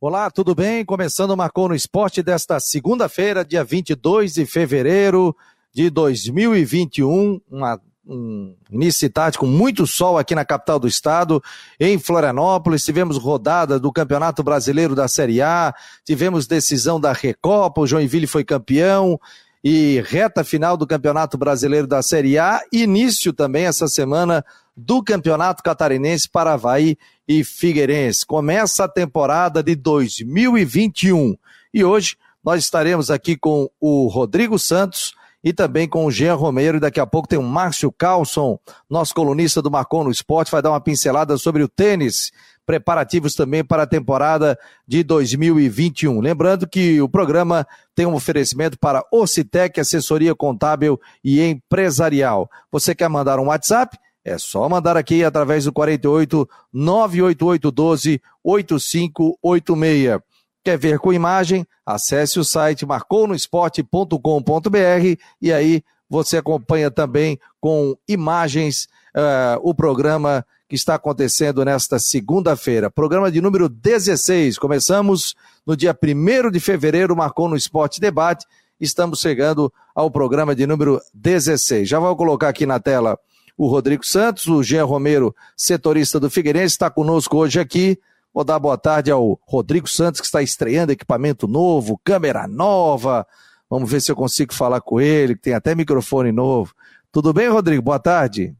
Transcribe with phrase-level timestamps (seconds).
[0.00, 0.84] Olá, tudo bem?
[0.84, 5.34] Começando o Marcou no Esporte desta segunda-feira, dia 22 de fevereiro
[5.74, 11.42] de 2021, uma um início com muito sol aqui na capital do estado,
[11.80, 12.84] em Florianópolis.
[12.84, 15.74] Tivemos rodada do Campeonato Brasileiro da Série A,
[16.06, 19.18] tivemos decisão da Recopa, o Joinville foi campeão
[19.64, 24.44] e reta final do Campeonato Brasileiro da Série A, início também essa semana
[24.78, 26.96] do Campeonato Catarinense para Havaí
[27.26, 28.24] e Figueirense.
[28.24, 31.36] Começa a temporada de 2021
[31.74, 36.76] e hoje nós estaremos aqui com o Rodrigo Santos e também com o Jean Romero.
[36.76, 38.56] E daqui a pouco tem o Márcio Carlson,
[38.88, 42.30] nosso colunista do Marcon no Esporte, vai dar uma pincelada sobre o tênis.
[42.64, 46.20] Preparativos também para a temporada de 2021.
[46.20, 52.48] Lembrando que o programa tem um oferecimento para Ocitec, assessoria contábil e empresarial.
[52.70, 53.98] Você quer mandar um WhatsApp?
[54.28, 60.20] É só mandar aqui através do 48 988 12 8586.
[60.62, 61.66] Quer ver com imagem?
[61.86, 70.76] Acesse o site marconosport.com.br e aí você acompanha também com imagens uh, o programa que
[70.76, 72.90] está acontecendo nesta segunda-feira.
[72.90, 74.58] Programa de número 16.
[74.58, 75.34] Começamos
[75.66, 78.44] no dia 1 de fevereiro, marcou no Esporte Debate.
[78.78, 81.88] Estamos chegando ao programa de número 16.
[81.88, 83.18] Já vou colocar aqui na tela
[83.58, 87.98] o Rodrigo Santos, o Jean Romero, setorista do Figueirense, está conosco hoje aqui.
[88.32, 93.26] Vou dar boa tarde ao Rodrigo Santos, que está estreando equipamento novo, câmera nova.
[93.68, 96.72] Vamos ver se eu consigo falar com ele, que tem até microfone novo.
[97.10, 97.82] Tudo bem, Rodrigo?
[97.82, 98.54] Boa tarde.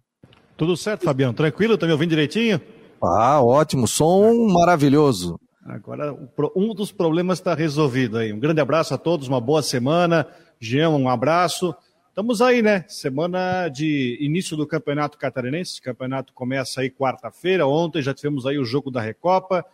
[0.56, 1.32] Tudo certo, Fabiano.
[1.32, 1.78] Tranquilo?
[1.78, 2.60] Tá me ouvindo direitinho?
[3.00, 3.86] Ah, ótimo.
[3.86, 5.38] Som maravilhoso.
[5.64, 6.12] Agora,
[6.56, 8.32] um dos problemas está resolvido aí.
[8.32, 10.26] Um grande abraço a todos, uma boa semana.
[10.58, 11.72] Jean, um abraço.
[12.18, 12.84] Estamos aí, né?
[12.88, 15.78] Semana de início do Campeonato Catarinense.
[15.78, 17.64] O campeonato começa aí quarta-feira.
[17.64, 19.64] Ontem já tivemos aí o jogo da Recopa.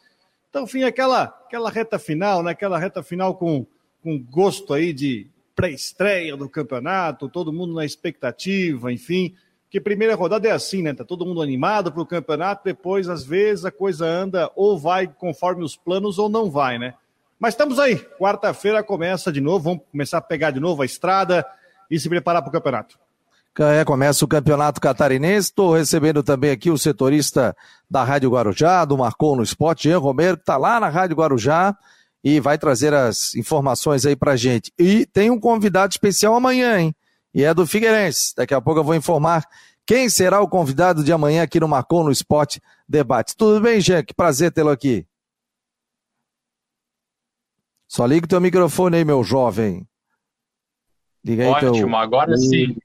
[0.50, 2.50] Então, enfim, aquela, aquela reta final, né?
[2.50, 3.64] Aquela reta final com,
[4.02, 9.34] com gosto aí de pré-estreia do campeonato, todo mundo na expectativa, enfim.
[9.70, 10.92] Que primeira rodada é assim, né?
[10.92, 15.06] Tá todo mundo animado para o campeonato, depois, às vezes, a coisa anda ou vai
[15.06, 16.92] conforme os planos ou não vai, né?
[17.40, 17.96] Mas estamos aí.
[17.96, 21.42] Quarta-feira começa de novo, vamos começar a pegar de novo a estrada
[21.94, 22.98] e se preparar para o campeonato.
[23.56, 25.48] É, começa o campeonato catarinense.
[25.48, 27.56] Estou recebendo também aqui o setorista
[27.88, 31.76] da Rádio Guarujá, do Marcou no Esporte, Jean Romero, que está lá na Rádio Guarujá
[32.22, 34.72] e vai trazer as informações aí pra gente.
[34.76, 36.96] E tem um convidado especial amanhã, hein?
[37.32, 38.34] E é do Figueirense.
[38.36, 39.46] Daqui a pouco eu vou informar
[39.86, 43.36] quem será o convidado de amanhã aqui no Marcou no Esporte Debate.
[43.36, 44.02] Tudo bem, Jean?
[44.02, 45.06] Que prazer tê-lo aqui.
[47.86, 49.86] Só liga o teu microfone aí, meu jovem.
[51.24, 52.76] Diga aí Ótimo, agora sim.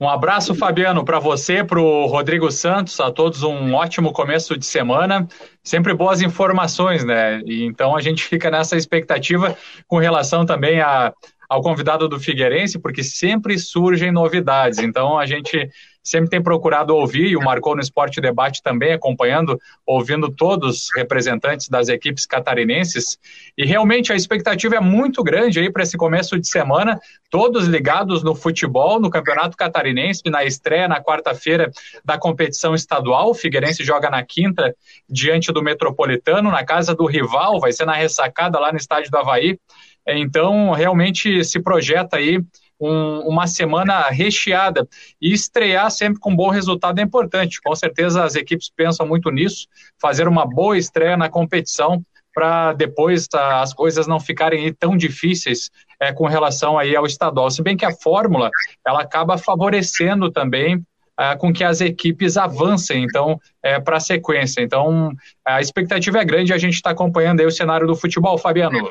[0.00, 4.64] Um abraço, Fabiano, para você, para o Rodrigo Santos, a todos um ótimo começo de
[4.64, 5.26] semana.
[5.60, 7.42] Sempre boas informações, né?
[7.44, 9.58] E então a gente fica nessa expectativa
[9.88, 11.12] com relação também a,
[11.48, 14.78] ao convidado do Figueirense, porque sempre surgem novidades.
[14.78, 15.68] Então a gente
[16.08, 20.88] sempre tem procurado ouvir, e o Marcou no Esporte Debate também acompanhando, ouvindo todos os
[20.94, 23.18] representantes das equipes catarinenses,
[23.56, 26.98] e realmente a expectativa é muito grande aí para esse começo de semana,
[27.30, 31.70] todos ligados no futebol, no Campeonato Catarinense, na estreia na quarta-feira
[32.04, 34.74] da competição estadual, o Figueirense joga na quinta
[35.08, 39.18] diante do Metropolitano, na casa do rival, vai ser na ressacada lá no estádio do
[39.18, 39.58] Havaí,
[40.06, 42.40] então realmente se projeta aí
[42.80, 44.86] um, uma semana recheada
[45.20, 47.60] e estrear sempre com bom resultado é importante.
[47.60, 49.66] Com certeza as equipes pensam muito nisso,
[50.00, 52.02] fazer uma boa estreia na competição
[52.34, 57.50] para depois as coisas não ficarem tão difíceis é, com relação aí ao estadual.
[57.50, 58.50] Se bem que a fórmula
[58.86, 60.80] ela acaba favorecendo também
[61.18, 64.60] é, com que as equipes avancem, então, é, para a sequência.
[64.60, 65.12] Então,
[65.44, 68.88] a expectativa é grande e a gente está acompanhando aí o cenário do futebol, Fabiano.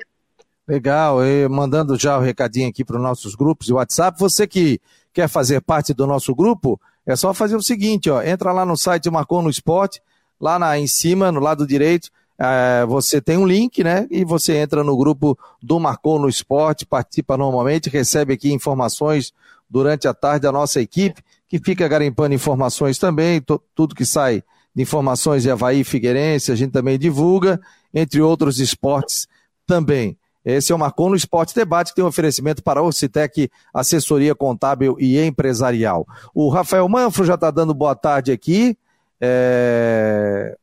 [0.67, 4.19] Legal, e mandando já o recadinho aqui para os nossos grupos de WhatsApp.
[4.19, 4.81] Você que
[5.13, 8.75] quer fazer parte do nosso grupo, é só fazer o seguinte, ó, entra lá no
[8.75, 10.01] site Marcou no Esporte,
[10.39, 14.05] lá na, em cima, no lado direito, é, você tem um link, né?
[14.11, 19.33] E você entra no grupo do Marcou no Esporte, participa normalmente, recebe aqui informações
[19.69, 23.41] durante a tarde da nossa equipe, que fica garimpando informações também,
[23.73, 24.43] tudo que sai
[24.75, 27.59] de informações de Havaí Figueirense, a gente também divulga,
[27.93, 29.27] entre outros esportes
[29.65, 30.17] também.
[30.47, 34.33] Esse é o Marcon no Esporte Debate, que tem um oferecimento para a Orcitec, assessoria
[34.33, 36.07] contábil e empresarial.
[36.33, 38.77] O Rafael Manfro já está dando boa tarde aqui.
[39.19, 40.57] É...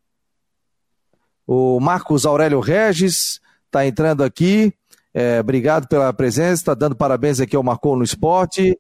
[1.47, 4.73] O Marcos Aurélio Regis está entrando aqui.
[5.13, 8.79] É, obrigado pela presença, está dando parabéns aqui ao Marcon no Esporte.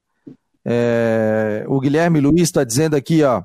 [0.64, 3.42] É, o Guilherme Luiz está dizendo aqui, ó.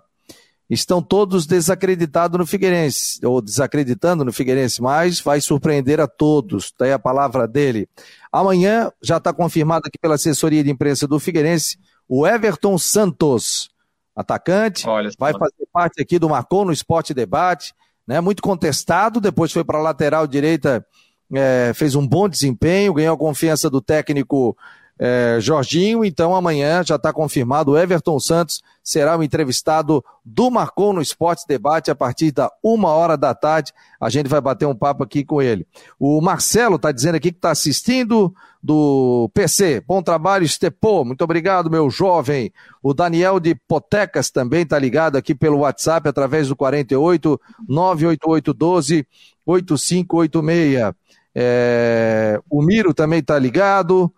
[0.69, 6.91] Estão todos desacreditados no Figueirense, ou desacreditando no Figueirense, mas vai surpreender a todos, daí
[6.91, 7.89] a palavra dele.
[8.31, 13.69] Amanhã já está confirmado aqui pela assessoria de imprensa do Figueirense o Everton Santos,
[14.15, 17.73] atacante, Olha, vai fazer parte aqui do Marcou no Esporte Debate,
[18.07, 18.19] né?
[18.19, 20.83] Muito contestado, depois foi para a lateral direita,
[21.31, 24.57] é, fez um bom desempenho, ganhou a confiança do técnico
[25.01, 31.01] é, Jorginho, então amanhã já está confirmado, Everton Santos será o entrevistado do Marcou no
[31.01, 33.71] Esporte Debate a partir da uma hora da tarde.
[34.01, 35.65] A gente vai bater um papo aqui com ele.
[35.97, 39.81] O Marcelo está dizendo aqui que está assistindo do PC.
[39.87, 41.05] Bom trabalho, Estepô.
[41.05, 42.51] Muito obrigado, meu jovem.
[42.83, 49.07] O Daniel de Potecas também está ligado aqui pelo WhatsApp através do 48 98812
[49.45, 50.93] 8586.
[51.33, 52.41] É...
[52.49, 54.11] O Miro também está ligado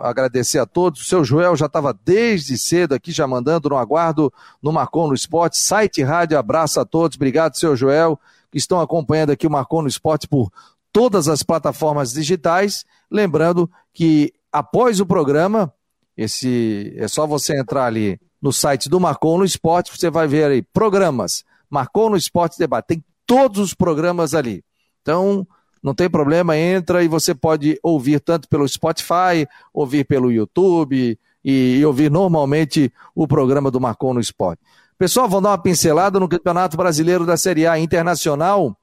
[0.00, 1.02] agradecer a todos.
[1.02, 4.32] O seu Joel já estava desde cedo aqui, já mandando no aguardo
[4.62, 5.58] no Marcon no Esporte.
[5.58, 7.16] Site Rádio, abraço a todos.
[7.16, 8.18] Obrigado, seu Joel,
[8.50, 10.50] que estão acompanhando aqui o Marcon no Esporte por
[10.92, 12.84] todas as plataformas digitais.
[13.10, 15.72] Lembrando que após o programa,
[16.16, 20.50] esse é só você entrar ali no site do Marcon no Esporte, você vai ver
[20.50, 21.44] aí programas.
[21.68, 22.86] Marcon no Esporte Debate.
[22.86, 24.64] Tem todos os programas ali.
[25.02, 25.46] Então,
[25.82, 31.78] não tem problema, entra e você pode ouvir tanto pelo Spotify, ouvir pelo YouTube e,
[31.78, 34.62] e ouvir normalmente o programa do Marcon no Esporte.
[34.98, 38.76] Pessoal, vamos dar uma pincelada no Campeonato Brasileiro da Série A Internacional.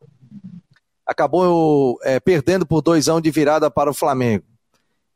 [1.06, 4.44] Acabou é, perdendo por 2 a 1 um de virada para o Flamengo.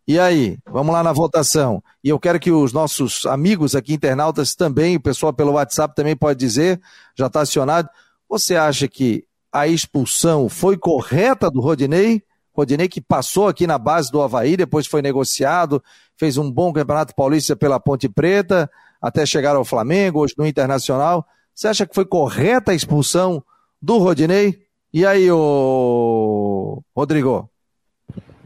[0.07, 1.83] E aí, vamos lá na votação.
[2.03, 6.15] E eu quero que os nossos amigos aqui internautas também, o pessoal pelo WhatsApp também
[6.15, 6.79] pode dizer,
[7.15, 7.89] já está acionado.
[8.29, 12.23] Você acha que a expulsão foi correta do Rodinei.
[12.53, 15.83] Rodinei que passou aqui na base do Havaí, depois foi negociado,
[16.17, 18.69] fez um bom campeonato paulista pela Ponte Preta,
[19.01, 21.25] até chegar ao Flamengo, hoje no Internacional.
[21.53, 23.43] Você acha que foi correta a expulsão
[23.81, 24.63] do Rodinei?
[24.93, 27.49] E aí, o Rodrigo?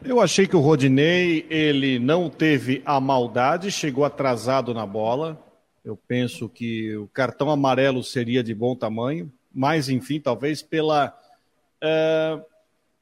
[0.03, 5.43] Eu achei que o Rodinei, ele não teve a maldade, chegou atrasado na bola.
[5.83, 11.17] Eu penso que o cartão amarelo seria de bom tamanho mas enfim, talvez pela,
[11.81, 12.41] é,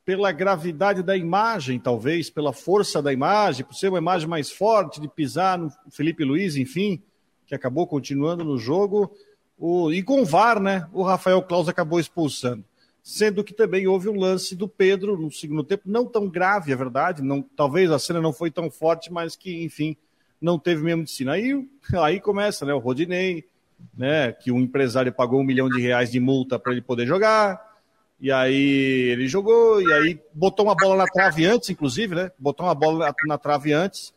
[0.06, 5.02] pela gravidade da imagem, talvez, pela força da imagem, por ser uma imagem mais forte
[5.02, 7.02] de pisar no Felipe Luiz, enfim,
[7.48, 9.12] que acabou continuando no jogo.
[9.58, 10.88] O, e com o VAR, né?
[10.94, 12.64] O Rafael Claus acabou expulsando.
[13.02, 16.76] Sendo que também houve um lance do Pedro no segundo tempo, não tão grave, é
[16.76, 17.22] verdade.
[17.22, 19.98] Não, talvez a cena não foi tão forte, mas que, enfim,
[20.40, 21.34] não teve mesmo de cena.
[21.34, 21.68] Aí,
[22.02, 22.74] aí começa, né?
[22.74, 23.46] O Rodinei,
[23.96, 24.32] né?
[24.32, 27.74] Que um empresário pagou um milhão de reais de multa para ele poder jogar.
[28.20, 32.32] E aí ele jogou, e aí botou uma bola na trave antes, inclusive, né?
[32.40, 34.14] Botou uma bola na trave antes.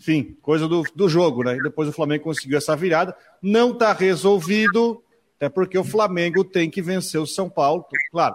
[0.00, 1.56] Enfim, coisa do, do jogo, né?
[1.56, 3.16] E depois o Flamengo conseguiu essa virada.
[3.42, 5.02] Não está resolvido,
[5.36, 7.84] até porque o Flamengo tem que vencer o São Paulo.
[8.10, 8.34] Claro,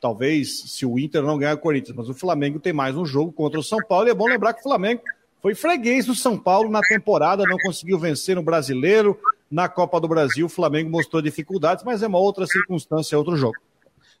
[0.00, 3.32] talvez se o Inter não ganhar o Corinthians, mas o Flamengo tem mais um jogo
[3.32, 4.08] contra o São Paulo.
[4.08, 5.02] E é bom lembrar que o Flamengo
[5.40, 9.18] foi freguês do São Paulo na temporada, não conseguiu vencer no brasileiro,
[9.52, 13.36] na Copa do Brasil, o Flamengo mostrou dificuldades, mas é uma outra circunstância, é outro
[13.36, 13.54] jogo.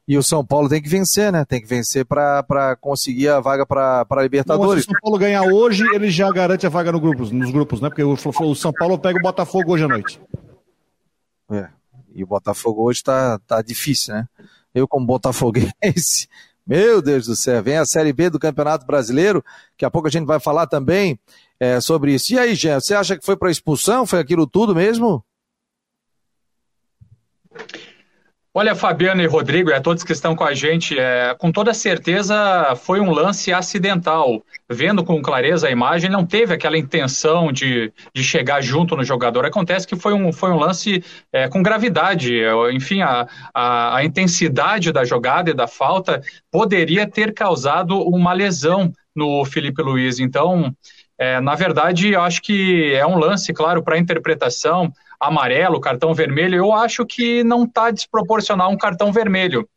[0.06, 1.44] E o São Paulo tem que vencer, né?
[1.44, 4.84] Tem que vencer para conseguir a vaga para a Libertadores.
[4.84, 7.80] se o São Paulo ganhar hoje, ele já garante a vaga no grupos, nos grupos,
[7.80, 7.88] né?
[7.88, 10.20] Porque o, o São Paulo pega o Botafogo hoje à noite.
[11.50, 11.68] É.
[12.14, 14.26] E o Botafogo hoje tá, tá difícil, né?
[14.74, 16.28] Eu, como botafoguense,
[16.66, 20.10] meu Deus do céu, vem a Série B do Campeonato Brasileiro, daqui a pouco a
[20.10, 21.18] gente vai falar também
[21.58, 22.32] é, sobre isso.
[22.34, 24.06] E aí, Jean, você acha que foi para expulsão?
[24.06, 25.24] Foi aquilo tudo mesmo?
[28.54, 31.72] Olha, Fabiano e Rodrigo, e a todos que estão com a gente, é, com toda
[31.72, 34.42] certeza foi um lance acidental.
[34.68, 39.46] Vendo com clareza a imagem, não teve aquela intenção de, de chegar junto no jogador.
[39.46, 42.42] Acontece que foi um, foi um lance é, com gravidade.
[42.74, 48.92] Enfim, a, a, a intensidade da jogada e da falta poderia ter causado uma lesão
[49.16, 50.20] no Felipe Luiz.
[50.20, 50.76] Então,
[51.16, 54.92] é, na verdade, eu acho que é um lance, claro, para interpretação,
[55.22, 59.68] amarelo, cartão vermelho, eu acho que não está desproporcional um cartão vermelho,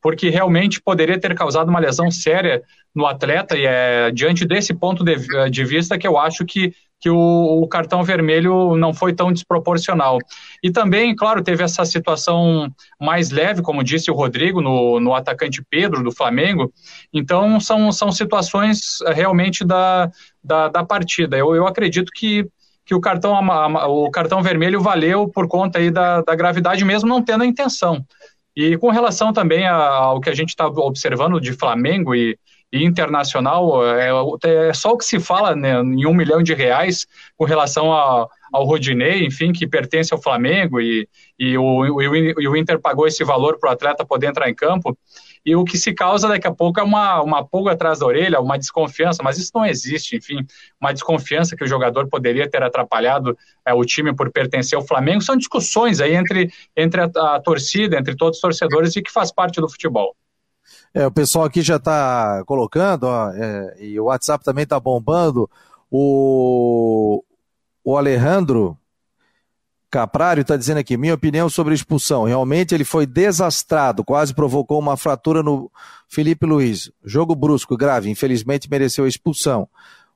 [0.00, 2.62] porque realmente poderia ter causado uma lesão séria
[2.94, 6.72] no atleta, e é diante desse ponto de, de vista que eu acho que
[7.04, 10.18] que o, o, cartão vermelho não foi tão desproporcional.
[10.62, 15.62] E também, claro, teve essa situação mais leve, como disse o Rodrigo, no, no atacante
[15.68, 16.72] Pedro do Flamengo.
[17.12, 20.10] Então, são, são situações eh, realmente da,
[20.42, 21.36] da, da partida.
[21.36, 22.48] Eu, eu acredito que,
[22.84, 23.34] que o, cartão,
[23.88, 28.04] o cartão vermelho valeu por conta aí da, da gravidade, mesmo não tendo a intenção.
[28.56, 32.38] E com relação também ao que a gente está observando de Flamengo e,
[32.72, 34.10] e Internacional, é,
[34.44, 38.28] é, só o que se fala né, em um milhão de reais com relação a,
[38.52, 43.24] ao Rodinei, enfim, que pertence ao Flamengo, e, e, o, e o Inter pagou esse
[43.24, 44.96] valor para o atleta poder entrar em campo
[45.44, 48.40] e o que se causa daqui a pouco é uma, uma pulga atrás da orelha,
[48.40, 50.46] uma desconfiança, mas isso não existe, enfim,
[50.80, 53.36] uma desconfiança que o jogador poderia ter atrapalhado
[53.66, 57.98] é, o time por pertencer ao Flamengo, são discussões aí entre, entre a, a torcida,
[57.98, 60.16] entre todos os torcedores e que faz parte do futebol.
[60.94, 65.50] É, o pessoal aqui já está colocando, ó, é, e o WhatsApp também está bombando,
[65.90, 67.22] o,
[67.84, 68.78] o Alejandro
[69.94, 72.24] Caprário está dizendo aqui, minha opinião sobre expulsão.
[72.24, 75.70] Realmente ele foi desastrado, quase provocou uma fratura no
[76.08, 76.90] Felipe Luiz.
[77.04, 79.68] Jogo brusco, grave, infelizmente mereceu a expulsão.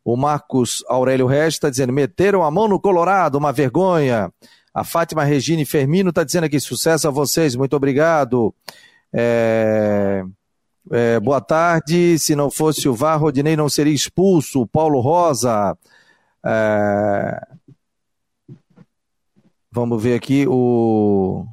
[0.04, 4.32] O Marcos Aurélio Regis está dizendo, meteram a mão no Colorado, uma vergonha.
[4.74, 8.52] A Fátima Regine Fermino está dizendo aqui, sucesso a vocês, muito obrigado.
[9.12, 10.24] É...
[10.90, 14.66] É, boa tarde, se não fosse o VAR, Rodinei não seria expulso.
[14.66, 15.78] Paulo Rosa.
[16.44, 17.40] É...
[19.78, 21.46] Vamos ver aqui o.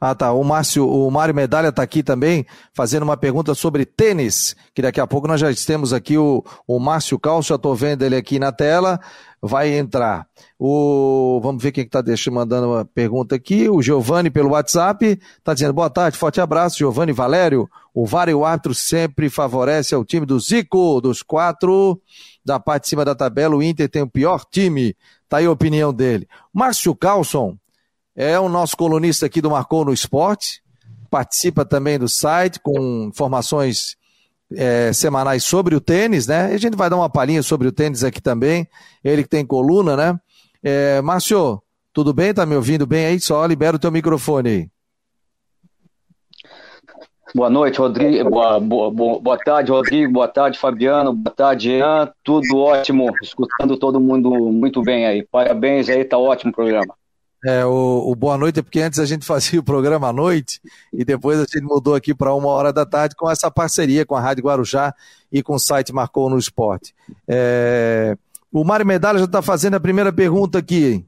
[0.00, 0.32] Ah, tá.
[0.32, 4.98] O Márcio, o Mário Medalha está aqui também, fazendo uma pergunta sobre tênis, que daqui
[4.98, 8.50] a pouco nós já temos aqui o, o Márcio Calcio, estou vendo ele aqui na
[8.50, 8.98] tela,
[9.40, 10.26] vai entrar.
[10.58, 13.68] O, vamos ver quem está que mandando uma pergunta aqui.
[13.68, 17.68] O Giovanni pelo WhatsApp está dizendo boa tarde, forte abraço, Giovanni Valério.
[17.94, 22.00] O VAR e o árbitro sempre favorece ao time do Zico, dos quatro
[22.44, 23.54] da parte de cima da tabela.
[23.54, 24.96] O Inter tem o pior time.
[25.30, 26.28] Tá aí a opinião dele.
[26.52, 27.56] Márcio Carlson
[28.16, 30.60] é o nosso colunista aqui do Marcou no Esporte,
[31.08, 33.96] participa também do site com informações
[34.52, 36.46] é, semanais sobre o tênis, né?
[36.46, 38.68] A gente vai dar uma palhinha sobre o tênis aqui também.
[39.04, 40.20] Ele que tem coluna, né?
[40.64, 42.34] É, Márcio, tudo bem?
[42.34, 43.20] Tá me ouvindo bem aí?
[43.20, 44.68] Só libera o teu microfone aí.
[47.34, 48.28] Boa noite, Rodrigo.
[48.28, 50.12] Boa, boa, boa, tarde, Rodrigo.
[50.12, 51.12] Boa tarde, Fabiano.
[51.12, 52.10] Boa tarde, Jean.
[52.24, 53.12] Tudo ótimo.
[53.22, 55.22] Escutando todo mundo muito bem aí.
[55.30, 56.94] Parabéns aí, tá ótimo o programa.
[57.44, 60.60] É, o, o, boa noite é porque antes a gente fazia o programa à noite
[60.92, 64.14] e depois a gente mudou aqui para uma hora da tarde com essa parceria com
[64.14, 64.94] a Rádio Guarujá
[65.32, 66.94] e com o site Marcou no Esporte.
[67.26, 68.16] É,
[68.52, 71.04] o Mário Medalha já está fazendo a primeira pergunta aqui.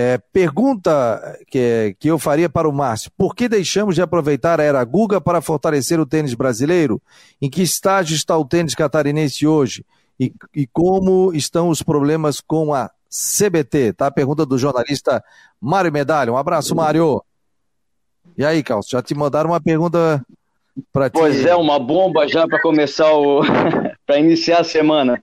[0.00, 4.62] É, pergunta que, que eu faria para o Márcio: por que deixamos de aproveitar a
[4.62, 7.02] era Guga para fortalecer o tênis brasileiro?
[7.42, 9.84] Em que estágio está o tênis catarinense hoje?
[10.20, 13.94] E, e como estão os problemas com a CBT?
[13.94, 14.06] Tá?
[14.06, 15.20] A pergunta do jornalista
[15.60, 16.32] Mário Medalha.
[16.32, 17.20] Um abraço, Mário.
[18.36, 20.24] E aí, Carlos, já te mandaram uma pergunta
[20.92, 21.18] para ti?
[21.18, 23.40] Pois é, uma bomba já para começar o.
[24.06, 25.20] para iniciar a semana.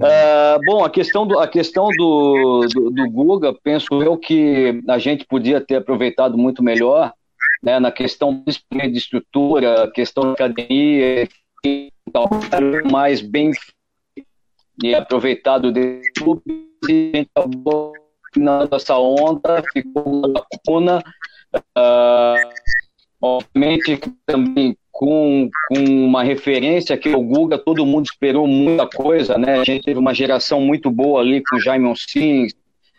[0.00, 4.96] Uh, bom, a questão, do, a questão do, do, do, Guga, penso eu que a
[4.96, 7.12] gente podia ter aproveitado muito melhor,
[7.60, 11.28] né, na questão de estrutura, questão da academia,
[12.88, 13.50] mais bem
[14.80, 17.92] e aproveitado de tudo, e a gente acabou
[18.32, 21.02] finando essa onda, ficou uma lacuna,
[21.76, 22.50] uh,
[23.20, 29.60] obviamente também com, com uma referência que o Guga, todo mundo esperou muita coisa, né?
[29.60, 32.52] A gente teve uma geração muito boa ali com Jaime Sims,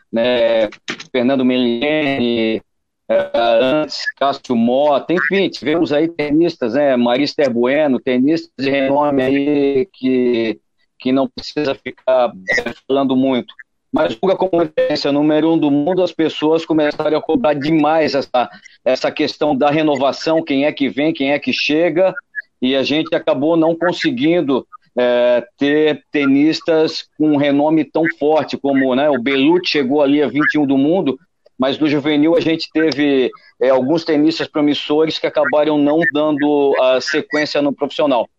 [0.09, 0.69] né?
[1.11, 2.61] Fernando Meliene,
[3.09, 6.95] é, antes Cássio Mota, enfim, tivemos aí tenistas, né?
[6.95, 10.57] Marister Bueno, tenistas de renome aí que,
[10.97, 13.53] que não precisa ficar é, falando muito.
[13.91, 18.49] Mas Guga, como referência número um do mundo, as pessoas começaram a cobrar demais essa,
[18.85, 22.13] essa questão da renovação, quem é que vem, quem é que chega,
[22.61, 24.65] e a gente acabou não conseguindo
[24.97, 30.27] é, ter tenistas com um renome tão forte como né, o Belucci chegou ali a
[30.27, 31.17] 21 do mundo,
[31.57, 33.31] mas no juvenil a gente teve
[33.61, 38.29] é, alguns tenistas promissores que acabaram não dando a sequência no profissional.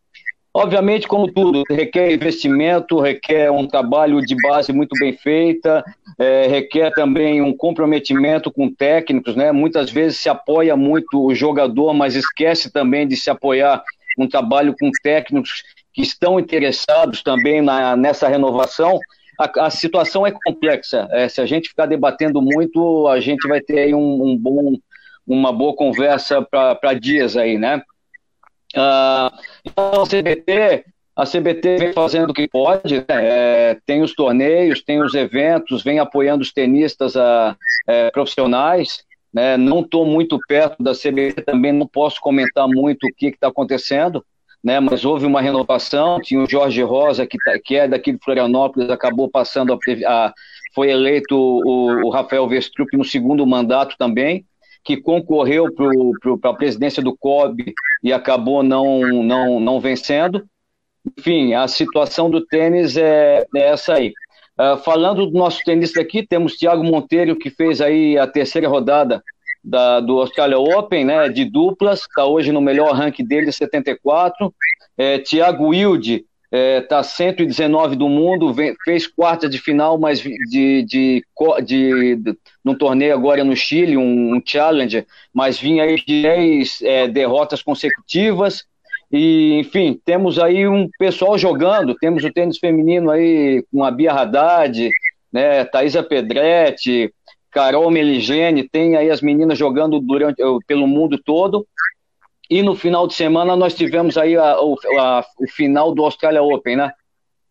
[0.53, 5.85] Obviamente, como tudo, requer investimento, requer um trabalho de base muito bem feita,
[6.19, 9.53] é, requer também um comprometimento com técnicos, né?
[9.53, 13.81] Muitas vezes se apoia muito o jogador, mas esquece também de se apoiar
[14.19, 15.63] um trabalho com técnicos
[15.95, 18.99] que estão interessados também na, nessa renovação.
[19.39, 21.09] A, a situação é complexa.
[21.13, 24.77] É, se a gente ficar debatendo muito, a gente vai ter aí um, um bom,
[25.25, 27.83] uma boa conversa para dias aí, né?
[28.77, 30.85] Uh, então, a CBT,
[31.17, 33.05] a CBT vem fazendo o que pode, né?
[33.09, 37.57] é, tem os torneios, tem os eventos, vem apoiando os tenistas a,
[37.89, 39.05] é, profissionais.
[39.33, 39.57] Né?
[39.57, 44.25] Não estou muito perto da CBT, também não posso comentar muito o que está acontecendo,
[44.63, 44.81] né?
[44.81, 46.21] mas houve uma renovação.
[46.21, 50.33] Tinha o Jorge Rosa, que, tá, que é daqui de Florianópolis, acabou passando a, a
[50.75, 54.47] foi eleito o, o Rafael Vestrup no segundo mandato também.
[54.83, 60.45] Que concorreu para a presidência do COB e acabou não, não, não vencendo.
[61.19, 64.13] Enfim, a situação do tênis é, é essa aí.
[64.59, 69.23] Uh, falando do nosso tenista aqui, temos Thiago Monteiro, que fez aí a terceira rodada
[69.65, 74.53] da, do Australia Open, né, de duplas, está hoje no melhor ranking dele, 74.
[74.99, 80.85] É, Thiago Wilde está é, 119 do mundo, vem, fez quarta de final, mas de,
[80.85, 81.25] de,
[81.65, 86.83] de, de, num torneio agora no Chile, um, um Challenger, mas vinha aí de 10
[86.83, 88.65] é, derrotas consecutivas.
[89.13, 94.13] E, enfim, temos aí um pessoal jogando, temos o tênis feminino aí com a Bia
[94.13, 94.89] Haddad,
[95.33, 97.13] né, Thaisa Pedretti,
[97.51, 101.67] Carol Meligene, tem aí as meninas jogando durante, pelo mundo todo.
[102.51, 106.77] E no final de semana nós tivemos aí a, a, o final do Australia Open,
[106.77, 106.93] né?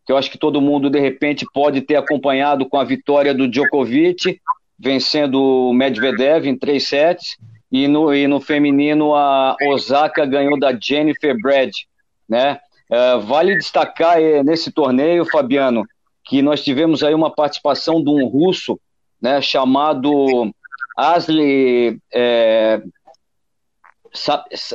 [0.05, 3.47] Que eu acho que todo mundo, de repente, pode ter acompanhado com a vitória do
[3.47, 4.41] Djokovic,
[4.77, 7.37] vencendo o Medvedev em três sets.
[7.71, 11.71] E no, e no feminino, a Osaka ganhou da Jennifer Brad,
[12.27, 12.59] né?
[12.91, 15.85] Uh, vale destacar eh, nesse torneio, Fabiano,
[16.25, 18.79] que nós tivemos aí uma participação de um russo,
[19.21, 20.51] né, chamado
[20.97, 22.81] Asli é,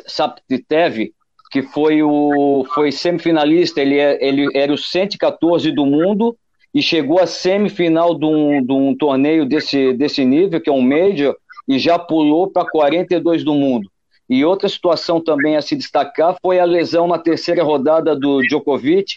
[0.06, 1.12] Saptitev,
[1.50, 6.36] que foi o foi semifinalista, ele, é, ele era o 114 do mundo
[6.74, 10.82] e chegou à semifinal de um, de um torneio desse, desse nível, que é um
[10.82, 11.36] Major,
[11.68, 13.88] e já pulou para 42 do mundo.
[14.28, 19.14] E outra situação também a se destacar foi a lesão na terceira rodada do Djokovic,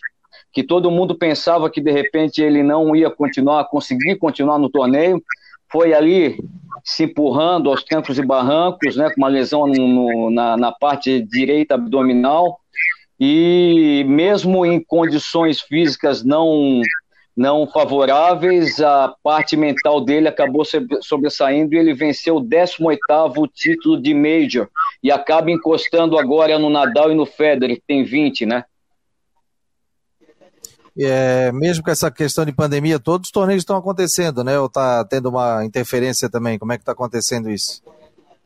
[0.53, 5.21] que todo mundo pensava que de repente ele não ia continuar, conseguir continuar no torneio,
[5.69, 6.37] foi ali
[6.83, 11.75] se empurrando aos trancos e barrancos, né, com uma lesão no, na, na parte direita
[11.75, 12.59] abdominal,
[13.19, 16.81] e mesmo em condições físicas não
[17.35, 20.63] não favoráveis, a parte mental dele acabou
[21.01, 24.67] sobressaindo e ele venceu o 18º título de Major
[25.03, 28.63] e acaba encostando agora no Nadal e no Federer, que tem 20, né?
[30.99, 34.59] É, mesmo com essa questão de pandemia, todos os torneios estão acontecendo, né?
[34.59, 36.57] Ou está tendo uma interferência também?
[36.57, 37.81] Como é que está acontecendo isso?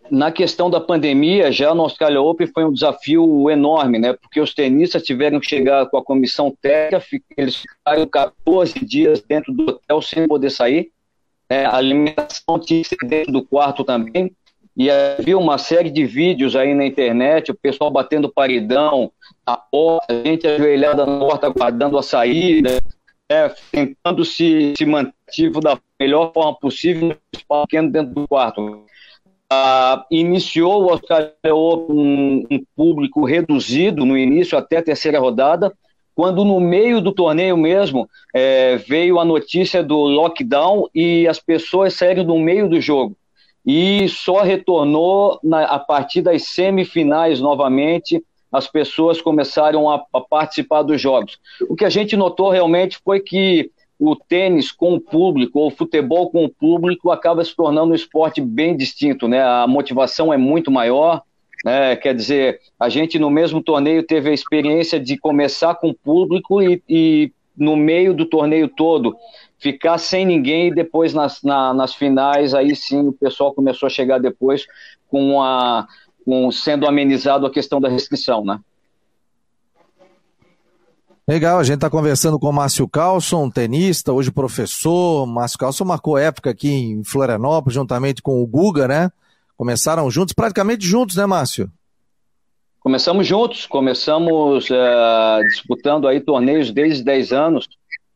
[0.10, 4.14] Na questão da pandemia, já no Australia Open foi um desafio enorme, né?
[4.14, 7.06] Porque os tenistas tiveram que chegar com a comissão técnica,
[7.38, 10.92] eles ficaram 14 dias dentro do hotel sem poder sair.
[11.50, 11.66] Né?
[11.66, 14.36] A alimentação tinha que ser dentro do quarto também.
[14.76, 19.12] E havia uma série de vídeos aí na internet, o pessoal batendo paredão,
[19.46, 22.80] a porta, gente ajoelhada na porta aguardando a saída,
[23.30, 25.14] né, tentando se, se manter
[25.62, 28.86] da melhor forma possível no espaço pequeno dentro do quarto.
[29.50, 35.74] Ah, iniciou o Oscar um, um público reduzido no início, até a terceira rodada,
[36.16, 41.94] quando no meio do torneio mesmo é, veio a notícia do lockdown e as pessoas
[41.94, 43.18] saíram no meio do jogo
[43.66, 48.24] e só retornou na, a partir das semifinais novamente.
[48.52, 51.40] As pessoas começaram a, a participar dos jogos.
[51.70, 55.72] O que a gente notou realmente foi que o tênis com o público, ou o
[55.72, 59.44] futebol com o público, acaba se tornando um esporte bem distinto, né?
[59.44, 61.22] A motivação é muito maior,
[61.64, 61.96] né?
[61.96, 66.62] Quer dizer, a gente no mesmo torneio teve a experiência de começar com o público
[66.64, 69.16] e, e no meio do torneio todo
[69.62, 73.92] ficar sem ninguém e depois nas, na, nas finais, aí sim o pessoal começou a
[73.92, 74.66] chegar depois
[75.08, 75.88] com a
[76.26, 78.60] com, sendo amenizado a questão da restrição, né?
[81.28, 85.26] Legal, a gente está conversando com o Márcio Carlson, tenista, hoje professor.
[85.26, 89.12] Márcio Carlson marcou época aqui em Florianópolis, juntamente com o Guga, né?
[89.56, 91.72] Começaram juntos, praticamente juntos, né, Márcio?
[92.80, 97.68] Começamos juntos, começamos é, disputando aí torneios desde 10 anos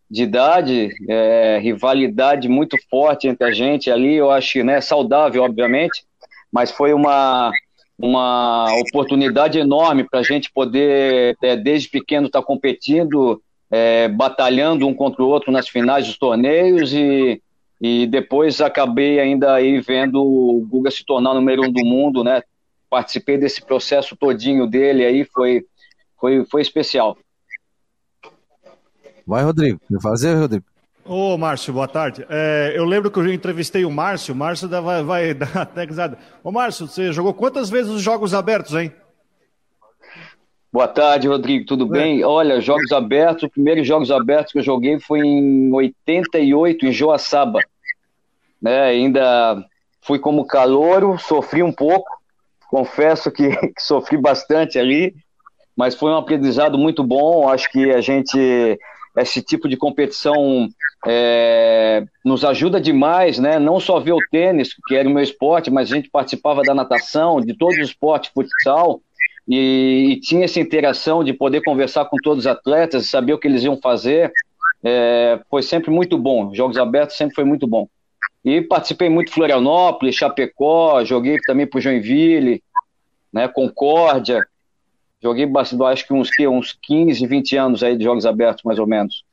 [0.09, 6.03] de idade, é, rivalidade muito forte entre a gente ali, eu acho, né, saudável, obviamente,
[6.51, 7.51] mas foi uma,
[7.97, 13.41] uma oportunidade enorme para a gente poder, é, desde pequeno, estar tá competindo,
[13.71, 17.41] é, batalhando um contra o outro nas finais dos torneios e,
[17.81, 22.23] e depois acabei ainda aí vendo o Guga se tornar o número um do mundo,
[22.23, 22.41] né?
[22.89, 25.65] Participei desse processo todinho dele aí, foi,
[26.19, 27.17] foi, foi especial.
[29.25, 29.79] Vai, Rodrigo.
[29.87, 30.65] Quer fazer, Rodrigo?
[31.03, 32.25] Ô, Márcio, boa tarde.
[32.29, 34.33] É, eu lembro que eu entrevistei o Márcio.
[34.33, 36.17] O Márcio vai, vai dar até risada.
[36.43, 38.91] Ô, Márcio, você jogou quantas vezes os Jogos Abertos, hein?
[40.71, 41.65] Boa tarde, Rodrigo.
[41.65, 41.99] Tudo é.
[41.99, 42.23] bem?
[42.23, 47.59] Olha, Jogos Abertos, os primeiros Jogos Abertos que eu joguei foi em 88, em Joaçaba.
[48.61, 49.63] Né, ainda
[50.01, 52.09] fui como calouro, sofri um pouco.
[52.67, 55.15] Confesso que, que sofri bastante ali,
[55.77, 57.47] mas foi um aprendizado muito bom.
[57.47, 58.77] Acho que a gente
[59.17, 60.67] esse tipo de competição
[61.07, 63.59] é, nos ajuda demais, né?
[63.59, 66.73] Não só ver o tênis, que era o meu esporte, mas a gente participava da
[66.73, 69.01] natação, de todos os esportes, futsal,
[69.47, 73.47] e, e, tinha essa interação de poder conversar com todos os atletas, saber o que
[73.47, 74.31] eles iam fazer.
[74.83, 76.53] É, foi sempre muito bom.
[76.53, 77.87] Jogos abertos sempre foi muito bom.
[78.43, 82.61] E participei muito Florianópolis, Chapecó, joguei também para Joinville,
[83.31, 84.45] né, Concórdia.
[85.25, 85.49] Joguei
[85.91, 89.23] acho que uns, uns 15, 20 anos aí de jogos abertos, mais ou menos.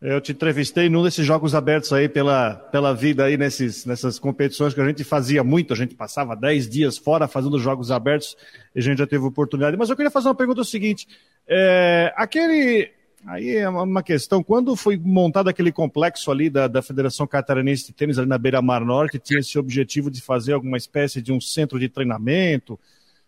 [0.00, 4.72] Eu te entrevistei num desses jogos abertos aí pela, pela vida aí nesses, nessas competições
[4.72, 8.34] que a gente fazia muito, a gente passava 10 dias fora fazendo jogos abertos
[8.74, 9.76] e a gente já teve oportunidade.
[9.76, 11.06] Mas eu queria fazer uma pergunta o seguinte,
[11.46, 12.90] é, aquele,
[13.26, 17.92] aí é uma questão, quando foi montado aquele complexo ali da, da Federação Catarinense de
[17.92, 21.40] Tênis ali na Beira Mar Norte, tinha esse objetivo de fazer alguma espécie de um
[21.40, 22.80] centro de treinamento,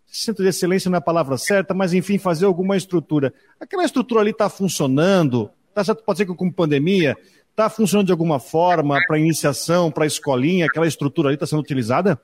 [0.07, 3.33] centro de excelência não é a palavra certa, mas enfim, fazer alguma estrutura.
[3.61, 5.51] Aquela estrutura ali está funcionando?
[5.75, 7.17] Tá, pode ser que com pandemia,
[7.51, 12.19] está funcionando de alguma forma para iniciação, para escolinha, aquela estrutura ali está sendo utilizada?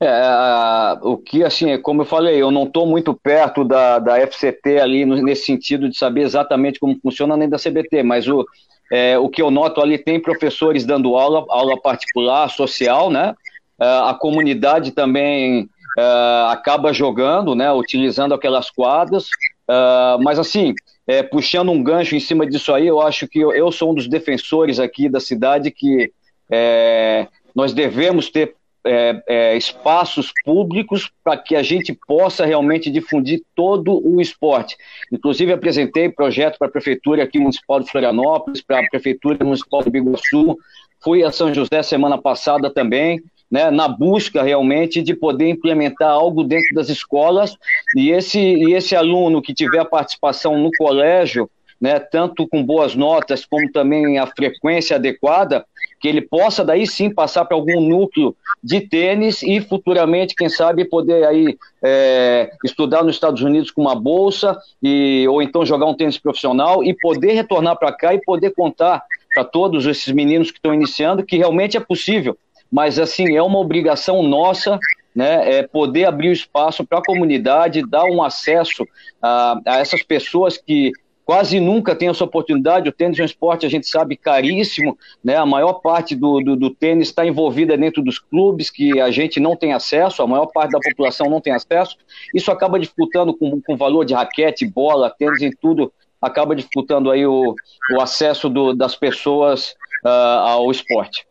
[0.00, 4.78] É, o que, assim, como eu falei, eu não estou muito perto da, da FCT
[4.80, 8.44] ali nesse sentido de saber exatamente como funciona, nem da CBT, mas o,
[8.90, 13.34] é, o que eu noto ali tem professores dando aula, aula particular, social, né?
[13.80, 16.02] É, a comunidade também é,
[16.50, 17.72] acaba jogando, né?
[17.72, 19.28] Utilizando aquelas quadras,
[19.68, 20.74] é, mas assim,
[21.06, 23.94] é, puxando um gancho em cima disso aí, eu acho que eu, eu sou um
[23.94, 26.12] dos defensores aqui da cidade que
[26.50, 33.42] é, nós devemos ter é, é, espaços públicos para que a gente possa realmente difundir
[33.54, 34.76] todo o esporte.
[35.10, 39.90] Inclusive, apresentei projeto para a Prefeitura aqui municipal de Florianópolis, para a Prefeitura municipal de
[39.90, 40.58] Biguaçu,
[41.00, 46.42] fui a São José semana passada também, né, na busca realmente de poder implementar algo
[46.42, 47.54] dentro das escolas.
[47.94, 53.44] E esse, e esse aluno que tiver participação no colégio, né, tanto com boas notas
[53.44, 55.66] como também a frequência adequada,
[56.00, 58.34] que ele possa daí sim passar para algum núcleo
[58.64, 63.94] de tênis e futuramente, quem sabe, poder aí é, estudar nos Estados Unidos com uma
[63.94, 68.52] bolsa e ou então jogar um tênis profissional e poder retornar para cá e poder
[68.54, 69.02] contar
[69.34, 72.36] para todos esses meninos que estão iniciando que realmente é possível
[72.72, 74.78] mas assim, é uma obrigação nossa
[75.14, 78.86] né, é poder abrir o espaço para a comunidade, dar um acesso
[79.20, 80.92] a, a, essas pessoas que
[81.24, 82.88] quase nunca têm essa oportunidade.
[82.88, 84.98] O tênis é um esporte, a gente sabe, caríssimo.
[85.22, 85.36] Né?
[85.36, 89.38] A maior parte do, do, do tênis está envolvida dentro dos clubes que a gente
[89.38, 91.96] não tem acesso, a maior parte da população não tem acesso.
[92.34, 97.26] Isso acaba dificultando com o valor de raquete, bola, tênis e tudo, acaba dificultando aí
[97.26, 97.54] o,
[97.94, 101.26] o acesso do, das pessoas uh, ao esporte.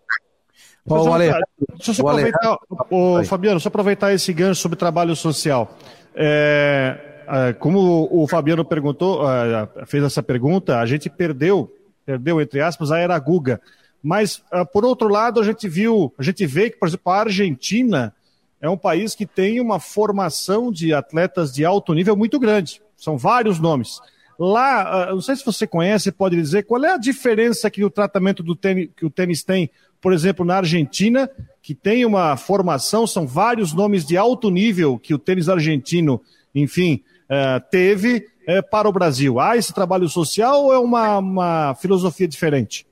[0.85, 1.31] Bom, Ale...
[1.75, 2.57] Deixa eu só aproveitar,
[2.89, 5.77] o, Fabiano, só aproveitar esse gancho sobre trabalho social.
[6.15, 11.71] É, é, como o Fabiano perguntou, é, fez essa pergunta, a gente perdeu,
[12.05, 13.61] perdeu entre aspas, a era Guga.
[14.03, 17.19] Mas, é, por outro lado, a gente viu, a gente vê que, por exemplo, a
[17.19, 18.13] Argentina
[18.59, 22.81] é um país que tem uma formação de atletas de alto nível muito grande.
[22.97, 23.99] São vários nomes.
[24.37, 28.41] Lá, não sei se você conhece, pode dizer qual é a diferença que o tratamento
[28.41, 29.69] do tênis, que o tênis tem
[30.01, 31.29] por exemplo, na Argentina,
[31.61, 36.19] que tem uma formação, são vários nomes de alto nível que o tênis argentino,
[36.53, 39.39] enfim, é, teve é, para o Brasil.
[39.39, 42.85] Há esse trabalho social ou é uma, uma filosofia diferente?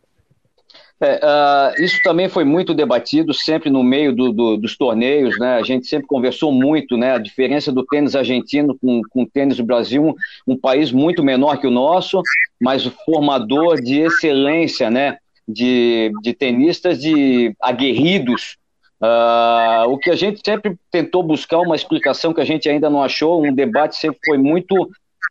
[1.02, 5.56] É, uh, isso também foi muito debatido sempre no meio do, do, dos torneios, né?
[5.56, 7.14] A gente sempre conversou muito, né?
[7.14, 10.14] A diferença do tênis argentino com, com o tênis do Brasil, um,
[10.46, 12.22] um país muito menor que o nosso,
[12.60, 15.18] mas formador de excelência, né?
[15.50, 18.58] De, de tenistas de aguerridos.
[19.02, 23.02] Uh, o que a gente sempre tentou buscar uma explicação que a gente ainda não
[23.02, 24.76] achou, um debate sempre foi muito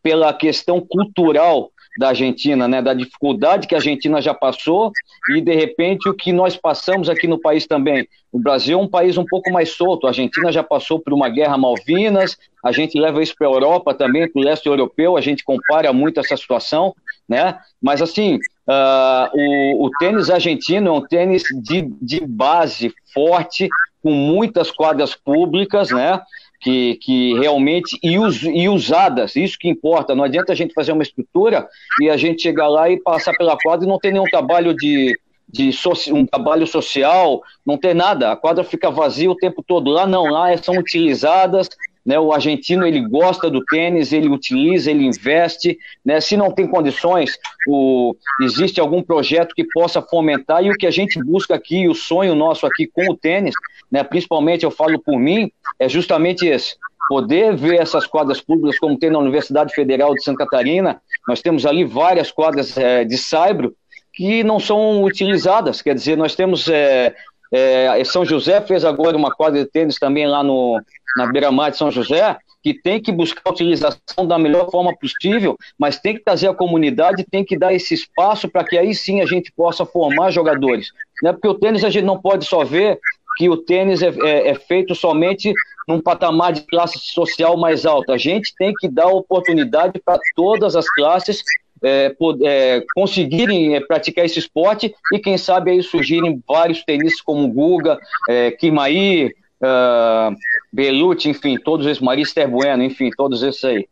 [0.03, 4.91] pela questão cultural da Argentina, né, da dificuldade que a Argentina já passou
[5.35, 8.07] e de repente o que nós passamos aqui no país também.
[8.31, 10.05] O Brasil é um país um pouco mais solto.
[10.05, 12.37] A Argentina já passou por uma guerra Malvinas.
[12.63, 15.17] A gente leva isso para a Europa também, para o leste europeu.
[15.17, 16.95] A gente compara muito essa situação,
[17.29, 17.59] né?
[17.81, 23.69] Mas assim, uh, o, o tênis argentino é um tênis de, de base forte,
[24.01, 26.19] com muitas quadras públicas, né?
[26.59, 30.13] que, que realmente e, us, e usadas, isso que importa.
[30.13, 31.67] Não adianta a gente fazer uma estrutura
[32.01, 35.17] e a gente chegar lá e passar pela quadra e não ter nenhum trabalho de,
[35.47, 35.71] de
[36.11, 38.31] um trabalho social, não ter nada.
[38.31, 39.89] A quadra fica vazia o tempo todo.
[39.89, 41.69] Lá não, lá são utilizadas.
[42.05, 45.77] Né, o argentino ele gosta do tênis, ele utiliza, ele investe.
[46.03, 50.63] Né, se não tem condições, o, existe algum projeto que possa fomentar.
[50.63, 53.53] E o que a gente busca aqui, o sonho nosso aqui com o tênis,
[53.91, 56.75] né, principalmente eu falo por mim, é justamente esse.
[57.07, 61.01] poder ver essas quadras públicas como tem na Universidade Federal de Santa Catarina.
[61.27, 63.73] Nós temos ali várias quadras é, de saibro
[64.13, 65.81] que não são utilizadas.
[65.81, 67.15] Quer dizer, nós temos é,
[67.51, 70.79] é, São José fez agora uma quadra de tênis também lá no,
[71.15, 75.57] na beira-mar de São José, que tem que buscar a utilização da melhor forma possível,
[75.77, 79.21] mas tem que trazer a comunidade, tem que dar esse espaço para que aí sim
[79.21, 80.89] a gente possa formar jogadores.
[81.23, 81.31] Né?
[81.31, 82.99] Porque o tênis a gente não pode só ver
[83.37, 85.53] que o tênis é, é, é feito somente
[85.87, 88.13] num patamar de classe social mais alta.
[88.13, 91.41] A gente tem que dar oportunidade para todas as classes
[91.81, 97.47] é, é, conseguirem é, praticar esse esporte e quem sabe aí surgirem vários tenistas como
[97.47, 100.35] Guga, é, Kimaí, uh,
[100.71, 103.87] Belucci, enfim, todos esses, Marister Bueno, enfim, todos esses aí.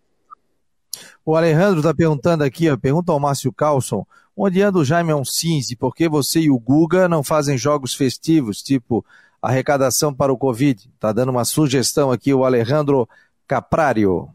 [1.26, 5.76] O Alejandro está perguntando aqui, ó, pergunta ao Márcio Carlson, onde anda o Jaime Oncinzi?
[5.76, 9.06] Por que você e o Guga não fazem jogos festivos, tipo
[9.42, 10.90] arrecadação para o Covid?
[10.94, 13.10] Está dando uma sugestão aqui o Alejandro
[13.46, 14.30] Caprário.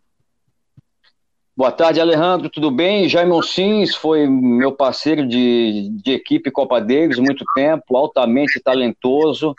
[1.55, 3.09] Boa tarde, Alejandro, tudo bem?
[3.09, 9.55] Jaime Sims foi meu parceiro de, de equipe Copa Davis muito tempo, altamente talentoso,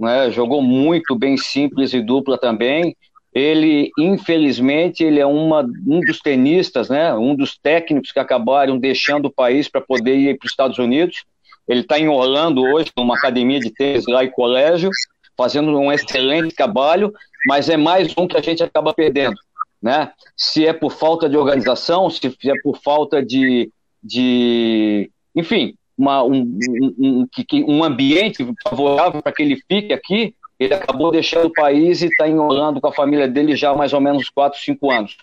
[0.00, 0.30] né?
[0.30, 2.96] jogou muito bem simples e dupla também.
[3.32, 7.14] Ele, infelizmente, ele é uma, um dos tenistas, né?
[7.14, 11.24] um dos técnicos que acabaram deixando o país para poder ir para os Estados Unidos.
[11.68, 14.90] Ele está em Orlando hoje, numa academia de tênis lá em colégio,
[15.36, 17.12] fazendo um excelente trabalho,
[17.46, 19.36] mas é mais um que a gente acaba perdendo
[19.82, 20.12] né?
[20.36, 26.58] Se é por falta de organização, se é por falta de, de enfim, uma, um,
[26.98, 27.26] um,
[27.68, 32.26] um, ambiente favorável para que ele fique aqui, ele acabou deixando o país e está
[32.26, 35.16] enrolando com a família dele já há mais ou menos 4, 5 anos.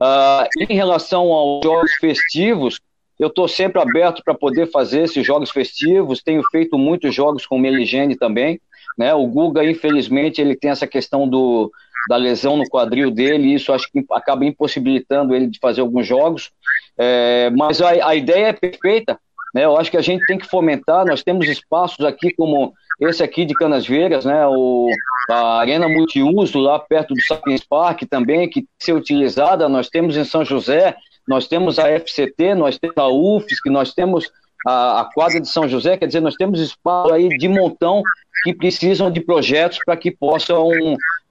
[0.00, 2.80] Uh, em relação aos jogos festivos,
[3.18, 7.56] eu estou sempre aberto para poder fazer esses jogos festivos, tenho feito muitos jogos com
[7.56, 8.60] o Meligene também,
[8.98, 9.14] né?
[9.14, 11.70] O Guga, infelizmente, ele tem essa questão do,
[12.08, 16.06] da lesão no quadril dele, e isso acho que acaba impossibilitando ele de fazer alguns
[16.06, 16.50] jogos.
[16.98, 19.18] É, mas a, a ideia é perfeita,
[19.56, 19.64] né?
[19.64, 23.46] Eu acho que a gente tem que fomentar, nós temos espaços aqui como esse aqui
[23.46, 24.46] de Canasvieiras, né?
[24.46, 24.90] O,
[25.30, 29.88] a Arena Multiuso lá perto do Sapiens Park também, que tem que ser utilizada, nós
[29.88, 30.94] temos em São José,
[31.26, 34.30] nós temos a FCT, nós temos a UFSC, nós temos
[34.66, 38.02] a, a quadra de São José, quer dizer, nós temos espaço aí de montão
[38.44, 40.68] que precisam de projetos para que possam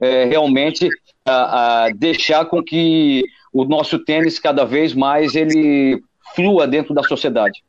[0.00, 0.88] é, realmente
[1.24, 6.02] a, a deixar com que o nosso tênis cada vez mais ele
[6.34, 7.62] flua dentro da sociedade.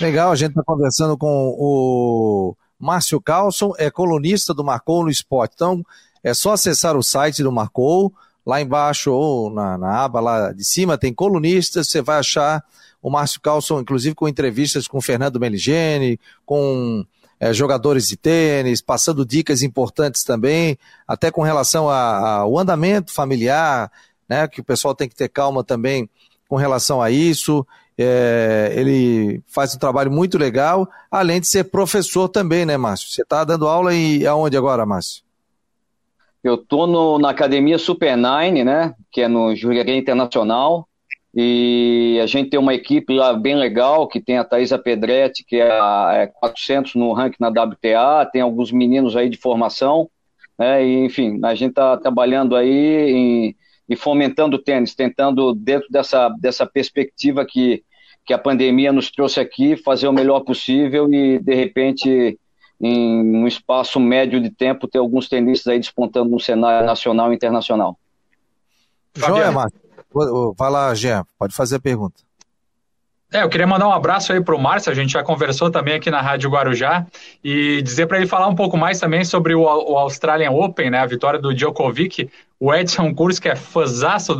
[0.00, 5.54] Legal, a gente está conversando com o Márcio Carlson, é colunista do Marcou no Esporte.
[5.56, 5.84] Então,
[6.22, 8.12] é só acessar o site do Marcou,
[8.46, 12.64] lá embaixo ou na, na aba lá de cima tem colunistas, você vai achar
[13.02, 17.04] o Márcio Carlson, inclusive com entrevistas com Fernando Meligeni, com
[17.40, 23.90] é, jogadores de tênis, passando dicas importantes também, até com relação ao andamento familiar,
[24.28, 26.08] né, que o pessoal tem que ter calma também
[26.48, 27.66] com relação a isso.
[28.00, 33.10] É, ele faz um trabalho muito legal, além de ser professor também, né, Márcio?
[33.10, 35.24] Você está dando aula e aonde agora, Márcio?
[36.44, 40.86] Eu estou na Academia Super Nine, né, que é no Jurerê Internacional,
[41.34, 45.56] e a gente tem uma equipe lá bem legal, que tem a Thaisa Pedretti, que
[45.56, 50.08] é, a, é 400 no ranking na WTA, tem alguns meninos aí de formação,
[50.56, 53.56] né, e, enfim, a gente está trabalhando aí em,
[53.88, 57.82] e fomentando o tênis, tentando, dentro dessa, dessa perspectiva que,
[58.28, 62.38] que a pandemia nos trouxe aqui, fazer o melhor possível e, de repente,
[62.78, 67.36] em um espaço médio de tempo, ter alguns tenistas aí despontando no cenário nacional e
[67.36, 67.98] internacional.
[69.16, 69.80] Joia, Márcio.
[70.58, 72.16] Vai lá, Jean, pode fazer a pergunta.
[73.32, 75.94] É, eu queria mandar um abraço aí para o Márcio, a gente já conversou também
[75.94, 77.06] aqui na Rádio Guarujá,
[77.42, 80.98] e dizer para ele falar um pouco mais também sobre o, o, Australian Open, né,
[80.98, 84.34] a vitória do Djokovic, o Edson Curso, que é fãzaço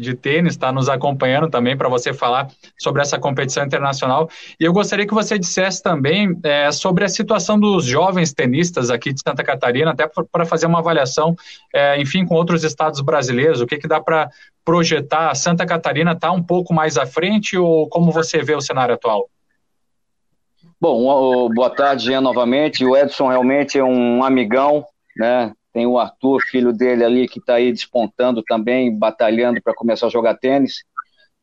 [0.00, 4.28] de tênis, está nos acompanhando também para você falar sobre essa competição internacional.
[4.58, 9.12] E eu gostaria que você dissesse também é, sobre a situação dos jovens tenistas aqui
[9.12, 11.36] de Santa Catarina, até para fazer uma avaliação,
[11.72, 13.60] é, enfim, com outros estados brasileiros.
[13.60, 14.28] O que, que dá para
[14.64, 15.32] projetar?
[15.36, 19.28] Santa Catarina está um pouco mais à frente ou como você vê o cenário atual?
[20.80, 22.84] Bom, boa tarde, Jean, novamente.
[22.84, 24.84] O Edson realmente é um amigão,
[25.16, 25.52] né?
[25.72, 30.10] Tem o Arthur, filho dele ali, que está aí despontando também, batalhando para começar a
[30.10, 30.82] jogar tênis.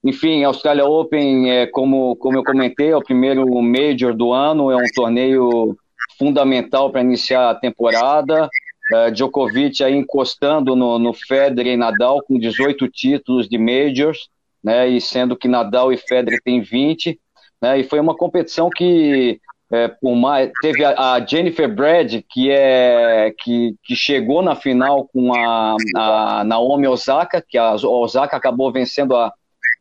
[0.03, 4.71] Enfim, a Australia Open, é, como, como eu comentei, é o primeiro Major do ano,
[4.71, 5.75] é um torneio
[6.17, 8.49] fundamental para iniciar a temporada.
[8.93, 14.29] Uh, Djokovic aí encostando no, no Federer e Nadal com 18 títulos de Majors,
[14.63, 17.19] né, e sendo que Nadal e Federer têm 20,
[17.61, 22.49] né, e foi uma competição que é, por mais, teve a, a, Jennifer Brad, que,
[22.49, 28.71] é, que, que chegou na final com a, a Naomi Osaka, que a Osaka acabou
[28.71, 29.33] vencendo a,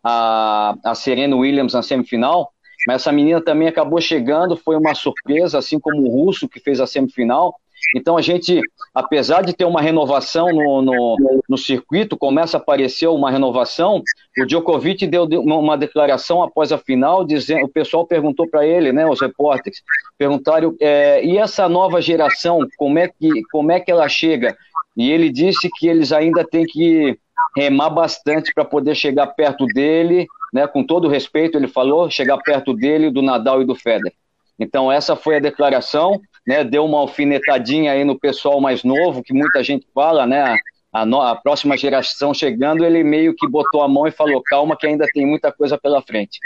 [0.03, 2.51] a, a Serena Williams na semifinal,
[2.87, 6.81] mas essa menina também acabou chegando, foi uma surpresa, assim como o Russo, que fez
[6.81, 7.55] a semifinal.
[7.95, 8.61] Então a gente,
[8.95, 14.03] apesar de ter uma renovação no, no, no, circuito, começa a aparecer uma renovação.
[14.39, 19.07] O Djokovic deu uma declaração após a final, dizendo, o pessoal perguntou para ele, né,
[19.07, 19.83] os repórteres,
[20.19, 24.57] perguntaram, é, e essa nova geração, como é que como é que ela chega?
[24.97, 27.19] E ele disse que eles ainda têm que
[27.57, 32.73] remar bastante para poder chegar perto dele, né, com todo respeito, ele falou, chegar perto
[32.75, 34.13] dele, do Nadal e do Federer.
[34.59, 39.33] Então essa foi a declaração né, deu uma alfinetadinha aí no pessoal mais novo, que
[39.33, 40.57] muita gente fala, né,
[40.93, 44.77] a, no, a, próxima geração chegando, ele meio que botou a mão e falou, calma
[44.77, 46.39] que ainda tem muita coisa pela frente.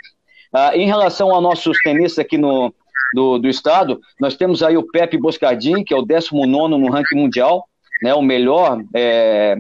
[0.53, 2.75] Ah, em relação aos nossos tenistas aqui no,
[3.15, 7.17] do, do estado, nós temos aí o Pepe Boscardin, que é o 19 no ranking
[7.17, 7.69] mundial,
[8.03, 9.57] né, o melhor é,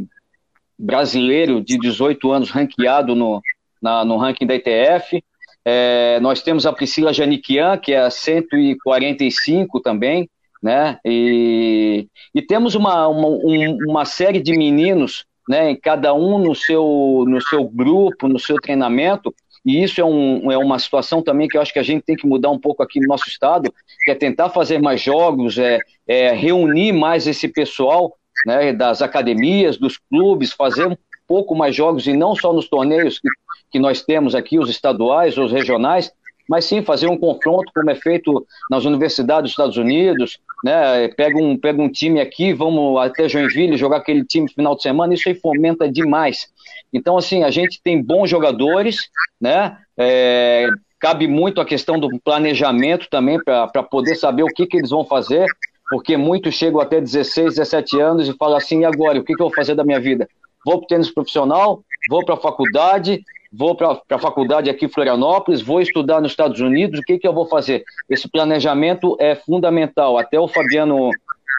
[0.79, 3.42] brasileiro de 18 anos ranqueado no,
[3.83, 5.22] na, no ranking da ITF.
[5.64, 10.29] É, nós temos a Priscila Janiquian, que é a 145 também,
[10.62, 10.99] né?
[11.05, 15.77] E, e temos uma, uma, um, uma série de meninos, né?
[15.77, 20.57] Cada um no seu, no seu grupo, no seu treinamento, e isso é, um, é
[20.57, 22.99] uma situação também que eu acho que a gente tem que mudar um pouco aqui
[23.01, 23.73] no nosso estado,
[24.05, 29.77] que é tentar fazer mais jogos, é, é reunir mais esse pessoal né, das academias,
[29.77, 30.96] dos clubes, fazer um
[31.27, 33.29] pouco mais jogos e não só nos torneios que
[33.70, 36.12] que nós temos aqui, os estaduais, os regionais,
[36.48, 41.06] mas sim fazer um confronto como é feito nas universidades dos Estados Unidos, né?
[41.09, 44.83] Pega um, pega um time aqui, vamos até Joinville jogar aquele time no final de
[44.83, 46.48] semana, isso aí fomenta demais.
[46.92, 48.96] Então, assim, a gente tem bons jogadores,
[49.40, 49.78] né?
[49.96, 50.66] É,
[50.98, 55.04] cabe muito a questão do planejamento também para poder saber o que, que eles vão
[55.04, 55.46] fazer,
[55.88, 59.40] porque muitos chegam até 16, 17 anos e falam assim, e agora, o que, que
[59.40, 60.28] eu vou fazer da minha vida?
[60.64, 64.88] Vou para o tênis profissional, vou para a faculdade, vou para a faculdade aqui em
[64.88, 67.84] Florianópolis, vou estudar nos Estados Unidos, o que, que eu vou fazer?
[68.08, 70.18] Esse planejamento é fundamental.
[70.18, 71.10] Até o Fabiano,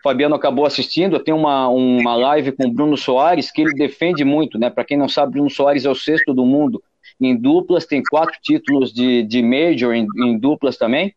[0.04, 4.58] Fabiano acabou assistindo, tenho uma, uma live com o Bruno Soares, que ele defende muito,
[4.58, 4.70] né?
[4.70, 6.82] Para quem não sabe, Bruno Soares é o sexto do mundo
[7.20, 11.14] em duplas, tem quatro títulos de, de Major em, em duplas também,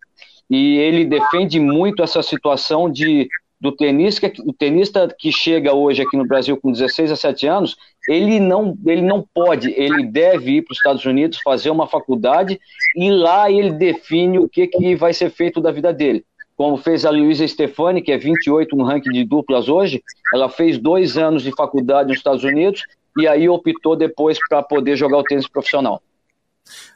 [0.50, 3.28] e ele defende muito essa situação de
[3.64, 7.76] do tenista, o tenista que chega hoje aqui no Brasil com 16 a 7 anos,
[8.06, 12.60] ele não, ele não pode, ele deve ir para os Estados Unidos fazer uma faculdade
[12.94, 16.26] e lá ele define o que, que vai ser feito da vida dele.
[16.54, 20.02] Como fez a Luísa Stefani, que é 28 no ranking de duplas hoje,
[20.34, 22.82] ela fez dois anos de faculdade nos Estados Unidos
[23.16, 26.02] e aí optou depois para poder jogar o tênis profissional.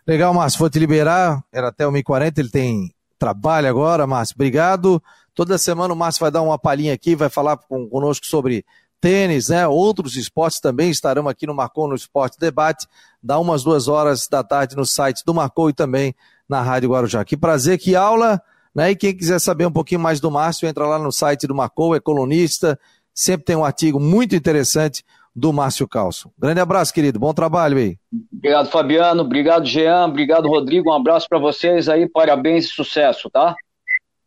[0.06, 5.02] Legal, Márcio, vou te liberar, era até 1h40, ele tem trabalho agora, Márcio, obrigado.
[5.38, 8.64] Toda semana o Márcio vai dar uma palhinha aqui, vai falar com, conosco sobre
[9.00, 9.68] tênis, né?
[9.68, 12.88] Outros esportes também estarão aqui no Marcou no Esporte Debate,
[13.22, 16.12] dá umas duas horas da tarde no site do Marcou e também
[16.48, 17.24] na Rádio Guarujá.
[17.24, 18.42] Que prazer, que aula,
[18.74, 18.90] né?
[18.90, 21.94] E quem quiser saber um pouquinho mais do Márcio, entra lá no site do Marcou,
[21.94, 22.76] é colunista,
[23.14, 25.04] sempre tem um artigo muito interessante
[25.36, 26.32] do Márcio Calço.
[26.36, 27.96] Grande abraço, querido, bom trabalho aí.
[28.32, 33.54] Obrigado, Fabiano, obrigado, Jean, obrigado, Rodrigo, um abraço para vocês aí, parabéns e sucesso, tá?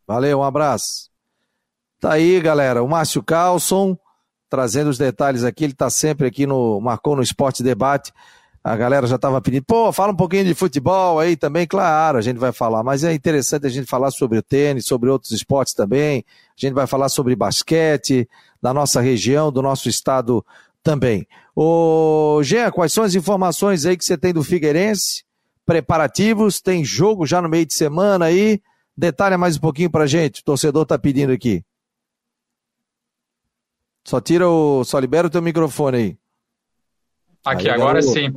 [0.06, 1.10] Valeu, um abraço.
[2.00, 3.96] Tá aí, galera, o Márcio Carlson,
[4.50, 8.12] trazendo os detalhes aqui, ele tá sempre aqui no Marcou no Esporte Debate.
[8.64, 12.20] A galera já estava pedindo, pô, fala um pouquinho de futebol aí também, claro, a
[12.20, 15.74] gente vai falar, mas é interessante a gente falar sobre o tênis, sobre outros esportes
[15.74, 16.24] também,
[16.56, 18.28] a gente vai falar sobre basquete,
[18.60, 20.44] da nossa região, do nosso estado
[20.82, 21.26] também.
[21.56, 25.24] Ô, Jean, quais são as informações aí que você tem do Figueirense?
[25.66, 28.60] Preparativos, tem jogo já no meio de semana aí,
[28.96, 31.64] Detalha mais um pouquinho pra gente, o torcedor tá pedindo aqui.
[34.04, 34.84] Só tira o.
[34.84, 36.18] Só libera o teu microfone aí.
[37.44, 38.32] Aqui, aí, agora sim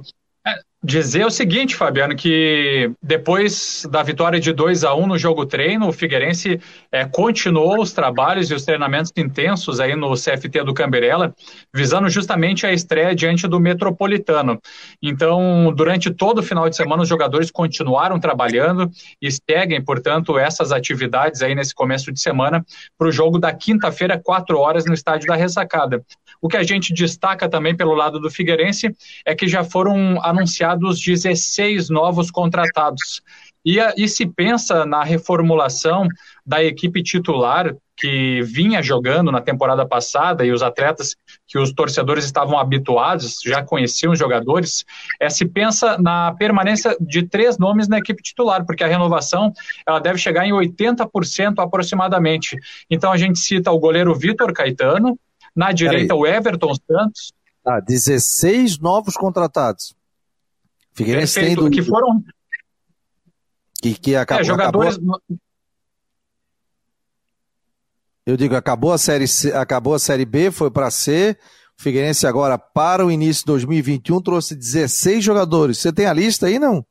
[0.85, 5.87] dizer o seguinte, Fabiano, que depois da vitória de 2 a 1 no jogo treino,
[5.87, 11.33] o Figueirense é, continuou os trabalhos e os treinamentos intensos aí no CFT do Camberela,
[11.73, 14.61] visando justamente a estreia diante do Metropolitano.
[15.01, 20.71] Então, durante todo o final de semana, os jogadores continuaram trabalhando e seguem, portanto, essas
[20.71, 22.63] atividades aí nesse começo de semana
[22.95, 26.03] para o jogo da quinta-feira, 4 horas, no estádio da Ressacada.
[26.41, 28.95] O que a gente destaca também pelo lado do Figueirense
[29.25, 33.21] é que já foram anunciados 16 novos contratados.
[33.65, 36.07] E, e se pensa na reformulação
[36.45, 41.15] da equipe titular que vinha jogando na temporada passada e os atletas
[41.47, 44.83] que os torcedores estavam habituados, já conheciam os jogadores,
[45.19, 49.53] é, se pensa na permanência de três nomes na equipe titular, porque a renovação
[49.87, 52.57] ela deve chegar em 80% aproximadamente.
[52.89, 55.17] Então a gente cita o goleiro Vitor Caetano,
[55.55, 57.31] na direita o Everton Santos.
[57.65, 59.95] Ah, 16 novos contratados.
[60.93, 61.75] Figueirense Perfeito, tem do...
[61.75, 62.23] que foram
[63.81, 65.21] que, que acabou, é, jogadores acabou...
[68.25, 71.37] Eu digo, acabou a série C, acabou a série B, foi para C.
[71.77, 75.77] O Figueirense agora para o início de 2021 trouxe 16 jogadores.
[75.77, 76.83] Você tem a lista aí não?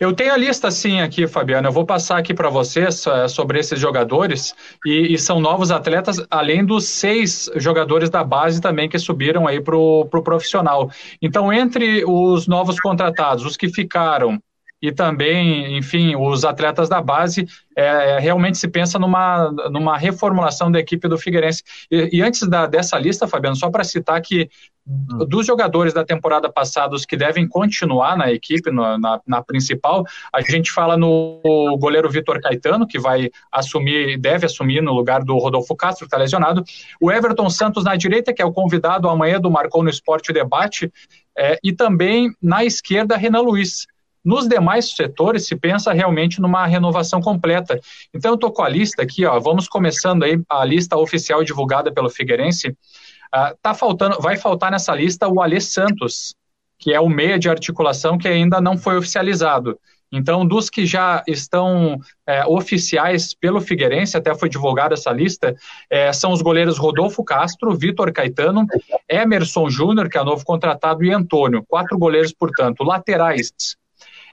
[0.00, 1.68] Eu tenho a lista sim aqui, Fabiano.
[1.68, 6.24] Eu vou passar aqui para vocês uh, sobre esses jogadores e, e, são novos atletas,
[6.30, 10.90] além dos seis jogadores da base também que subiram aí para o pro profissional.
[11.20, 14.42] Então, entre os novos contratados, os que ficaram
[14.82, 20.70] e também, enfim, os atletas da base, é, é, realmente se pensa numa, numa reformulação
[20.70, 21.62] da equipe do Figueirense.
[21.90, 24.48] E, e antes da, dessa lista, Fabiano, só para citar que
[24.86, 25.26] hum.
[25.28, 30.04] dos jogadores da temporada passada, os que devem continuar na equipe, no, na, na, principal,
[30.32, 31.40] a gente fala no
[31.78, 36.18] goleiro Vitor Caetano, que vai assumir, deve assumir no lugar do Rodolfo Castro, que está
[36.18, 36.64] lesionado,
[37.00, 40.90] o Everton Santos na direita, que é o convidado amanhã do Marcou no Esporte Debate,
[41.36, 43.86] é, e também na esquerda, Renan Luiz.
[44.24, 47.80] Nos demais setores se pensa realmente numa renovação completa.
[48.14, 51.92] Então eu estou com a lista aqui, ó, vamos começando aí a lista oficial divulgada
[51.92, 52.68] pelo Figueirense.
[52.68, 56.34] Uh, tá faltando, vai faltar nessa lista o Alê Santos,
[56.78, 59.78] que é o meia de articulação que ainda não foi oficializado.
[60.12, 61.96] Então, dos que já estão
[62.26, 65.54] é, oficiais pelo Figueirense, até foi divulgada essa lista,
[65.88, 68.66] é, são os goleiros Rodolfo Castro, Vitor Caetano,
[69.08, 71.64] Emerson Júnior, que é novo contratado, e Antônio.
[71.68, 72.82] Quatro goleiros, portanto.
[72.82, 73.52] Laterais,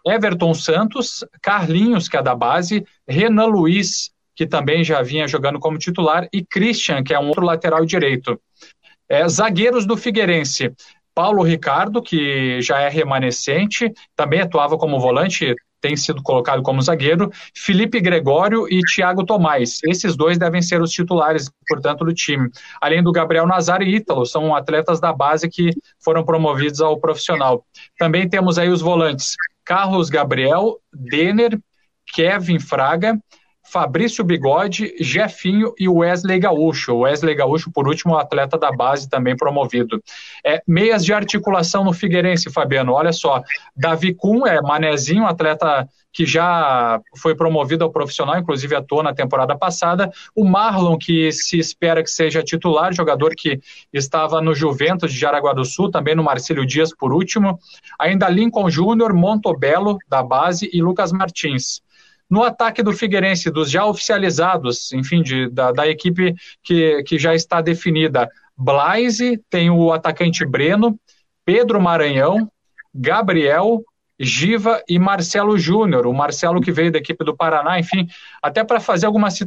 [0.05, 5.77] Everton Santos, Carlinhos, que é da base, Renan Luiz, que também já vinha jogando como
[5.77, 8.39] titular, e Christian, que é um outro lateral direito.
[9.09, 10.71] É, zagueiros do Figueirense,
[11.15, 17.31] Paulo Ricardo, que já é remanescente, também atuava como volante, tem sido colocado como zagueiro,
[17.55, 19.79] Felipe Gregório e Thiago Tomás.
[19.83, 22.49] Esses dois devem ser os titulares, portanto, do time.
[22.81, 25.71] Além do Gabriel Nazar e Ítalo, são atletas da base que
[26.03, 27.65] foram promovidos ao profissional.
[27.97, 29.35] Também temos aí os volantes
[29.67, 31.59] Carlos Gabriel, Denner,
[32.13, 33.19] Kevin Fraga,
[33.69, 36.99] Fabrício Bigode, Jefinho e Wesley Gaúcho.
[36.99, 40.01] Wesley Gaúcho, por último, atleta da base também promovido.
[40.45, 42.93] É, meias de articulação no Figueirense, Fabiano.
[42.93, 43.43] Olha só,
[43.75, 49.55] Davi Kuhn é manezinho, atleta que já foi promovido ao profissional, inclusive atuou na temporada
[49.55, 50.09] passada.
[50.33, 53.59] O Marlon, que se espera que seja titular, jogador que
[53.93, 57.59] estava no Juventus de Jaraguá do Sul, também no Marcílio Dias por último.
[57.99, 61.81] Ainda Lincoln Júnior, Montobello da base e Lucas Martins.
[62.29, 67.33] No ataque do Figueirense, dos já oficializados, enfim, de, da, da equipe que, que já
[67.33, 70.99] está definida, Blaise, tem o atacante Breno,
[71.45, 72.51] Pedro Maranhão,
[72.93, 73.81] Gabriel,
[74.19, 78.07] Giva e Marcelo Júnior, o Marcelo que veio da equipe do Paraná, enfim,
[78.41, 79.37] até para fazer algumas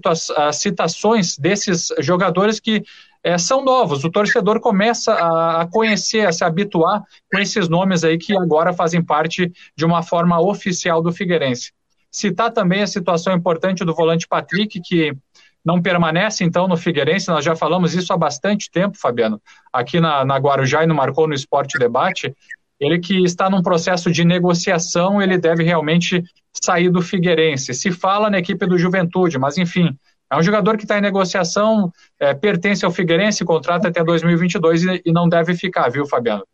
[0.53, 2.83] citações desses jogadores que
[3.23, 4.05] é, são novos.
[4.05, 9.03] O torcedor começa a, conhecer, a se habituar com esses nomes aí que agora fazem
[9.05, 11.73] parte de uma forma oficial do Figueirense.
[12.11, 15.17] Citar também a situação importante do volante Patrick, que
[15.65, 19.41] não permanece então no Figueirense, nós já falamos isso há bastante tempo, Fabiano,
[19.73, 22.35] aqui na, na Guarujá e no Marcou no Esporte Debate,
[22.81, 27.75] ele que está num processo de negociação, ele deve realmente sair do Figueirense.
[27.75, 29.95] Se fala na equipe do Juventude, mas enfim,
[30.31, 35.03] é um jogador que está em negociação, é, pertence ao Figueirense, contrata até 2022 e,
[35.05, 36.45] e não deve ficar, viu, Fabiano?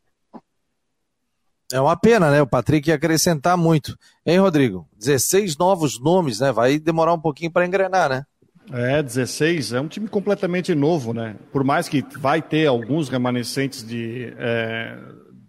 [1.72, 2.40] É uma pena, né?
[2.40, 3.98] O Patrick ia acrescentar muito.
[4.24, 4.88] Hein, Rodrigo?
[4.98, 6.52] 16 novos nomes, né?
[6.52, 8.24] Vai demorar um pouquinho para engrenar, né?
[8.72, 9.72] É, 16.
[9.72, 11.36] É um time completamente novo, né?
[11.52, 14.96] Por mais que vai ter alguns remanescentes de, é,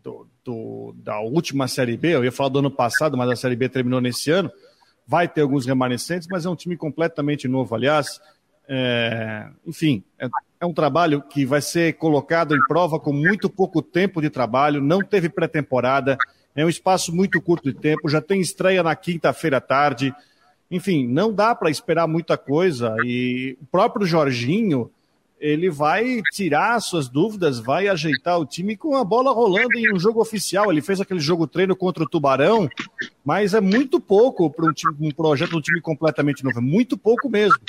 [0.03, 3.55] do, do, da última Série B, eu ia falar do ano passado, mas a Série
[3.55, 4.51] B terminou nesse ano.
[5.05, 7.75] Vai ter alguns remanescentes, mas é um time completamente novo.
[7.75, 8.19] Aliás,
[8.67, 10.27] é, enfim, é,
[10.59, 14.81] é um trabalho que vai ser colocado em prova com muito pouco tempo de trabalho,
[14.81, 16.17] não teve pré-temporada,
[16.55, 20.13] é um espaço muito curto de tempo, já tem estreia na quinta-feira à tarde.
[20.71, 22.95] Enfim, não dá para esperar muita coisa.
[23.05, 24.89] E o próprio Jorginho,
[25.39, 29.99] ele vai tirar suas dúvidas, vai ajeitar o time com a bola rolando em um
[29.99, 30.71] jogo oficial.
[30.71, 32.67] Ele fez aquele jogo treino contra o Tubarão,
[33.23, 36.97] mas é muito pouco para um, um, projeto de um time completamente novo, é muito
[36.97, 37.59] pouco mesmo.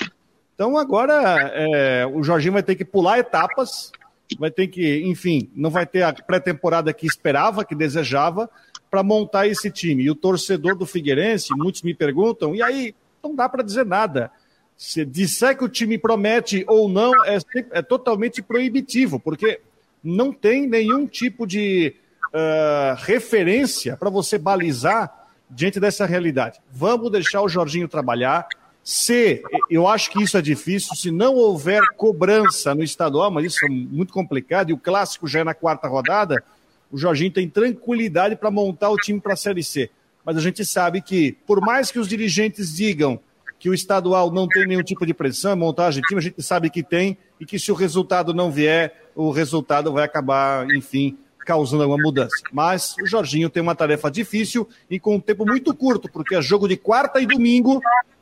[0.59, 1.13] Então agora
[1.53, 3.93] é, o Jorginho vai ter que pular etapas,
[4.37, 8.49] vai ter que, enfim, não vai ter a pré-temporada que esperava, que desejava,
[8.91, 10.03] para montar esse time.
[10.03, 12.93] E o torcedor do Figueirense, muitos me perguntam, e aí
[13.23, 14.29] não dá para dizer nada.
[14.75, 17.37] Se disser que o time promete ou não, é,
[17.71, 19.61] é totalmente proibitivo, porque
[20.03, 21.95] não tem nenhum tipo de
[22.33, 26.59] uh, referência para você balizar diante dessa realidade.
[26.69, 28.45] Vamos deixar o Jorginho trabalhar.
[28.91, 33.63] Se, eu acho que isso é difícil, se não houver cobrança no estadual, mas isso
[33.63, 36.43] é muito complicado, e o clássico já é na quarta rodada,
[36.91, 39.91] o Jorginho tem tranquilidade para montar o time para a Série C.
[40.25, 43.19] Mas a gente sabe que, por mais que os dirigentes digam
[43.59, 46.71] que o estadual não tem nenhum tipo de pressão, montagem de time, a gente sabe
[46.71, 51.15] que tem, e que se o resultado não vier, o resultado vai acabar, enfim,
[51.49, 52.35] causando alguma mudança.
[52.51, 56.41] Mas o Jorginho tem uma tarefa difícil e com um tempo muito curto, porque é
[56.41, 57.81] jogo de quarta e domingo,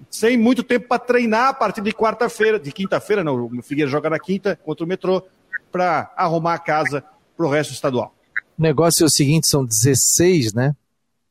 [0.10, 4.10] sem muito tempo para treinar a partir de quarta-feira, de quinta-feira, não, o Figueiredo joga
[4.10, 5.24] na quinta contra o Metrô,
[5.72, 7.04] para arrumar a casa
[7.36, 8.14] para o resto estadual.
[8.58, 10.76] O negócio é o seguinte, são 16, né?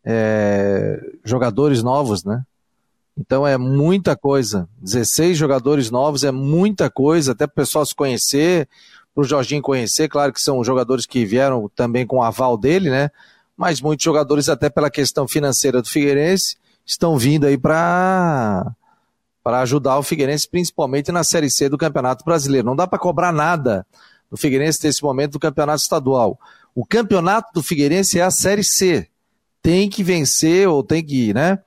[0.05, 2.45] É, jogadores novos, né?
[3.19, 4.69] Então é muita coisa.
[4.79, 8.69] 16 jogadores novos é muita coisa, até para o pessoal se conhecer,
[9.15, 10.09] para o Jorginho conhecer.
[10.09, 13.11] Claro que são jogadores que vieram também com o aval dele, né?
[13.57, 16.57] Mas muitos jogadores, até pela questão financeira do Figueirense,
[16.87, 18.73] estão vindo aí para
[19.43, 22.67] para ajudar o Figueirense, principalmente na Série C do Campeonato Brasileiro.
[22.67, 23.87] Não dá para cobrar nada
[24.29, 26.37] do Figueirense nesse momento do Campeonato Estadual.
[26.75, 29.07] O campeonato do Figueirense é a Série C.
[29.63, 31.61] Tem que vencer ou tem que, né,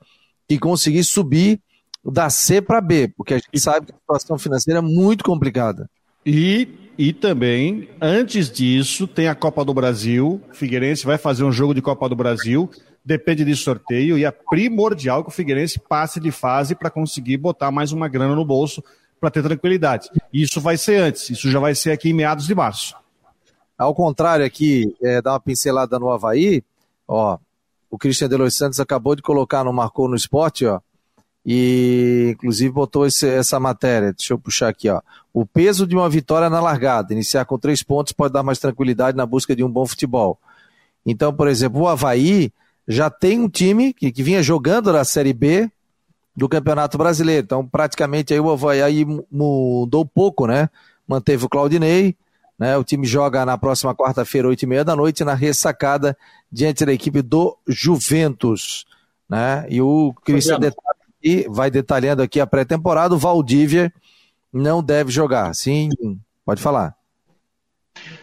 [0.46, 1.58] que conseguir subir
[2.04, 5.88] da C para B, porque a gente sabe que a situação financeira é muito complicada.
[6.24, 6.68] E,
[6.98, 10.40] e também, antes disso, tem a Copa do Brasil.
[10.50, 12.70] O Figueirense vai fazer um jogo de Copa do Brasil.
[13.04, 17.70] Depende de sorteio e é primordial que o Figueirense passe de fase para conseguir botar
[17.70, 18.82] mais uma grana no bolso
[19.18, 20.10] para ter tranquilidade.
[20.32, 22.94] Isso vai ser antes, isso já vai ser aqui em meados de março.
[23.76, 26.62] Ao contrário, aqui, é, dar uma pincelada no Havaí,
[27.08, 27.38] ó,
[27.90, 30.80] o Christian de Los Santos acabou de colocar no Marcou no Esporte, ó,
[31.44, 35.00] e inclusive botou esse, essa matéria, deixa eu puxar aqui, ó.
[35.32, 39.16] O peso de uma vitória na largada, iniciar com três pontos pode dar mais tranquilidade
[39.16, 40.38] na busca de um bom futebol.
[41.04, 42.52] Então, por exemplo, o Havaí
[42.90, 45.70] já tem um time que, que vinha jogando na Série B
[46.36, 47.44] do Campeonato Brasileiro.
[47.44, 50.68] Então, praticamente aí o Havaí mudou pouco, né?
[51.06, 52.16] Manteve o Claudinei,
[52.58, 52.76] né?
[52.76, 56.18] O time joga na próxima quarta-feira, oito e meia da noite, na ressacada,
[56.50, 58.84] diante da equipe do Juventus.
[59.28, 59.66] Né?
[59.68, 60.58] E o Cristian
[61.48, 63.14] vai detalhando aqui a pré-temporada.
[63.14, 63.92] O Valdívia
[64.52, 65.54] não deve jogar.
[65.54, 65.90] Sim,
[66.44, 66.96] pode falar.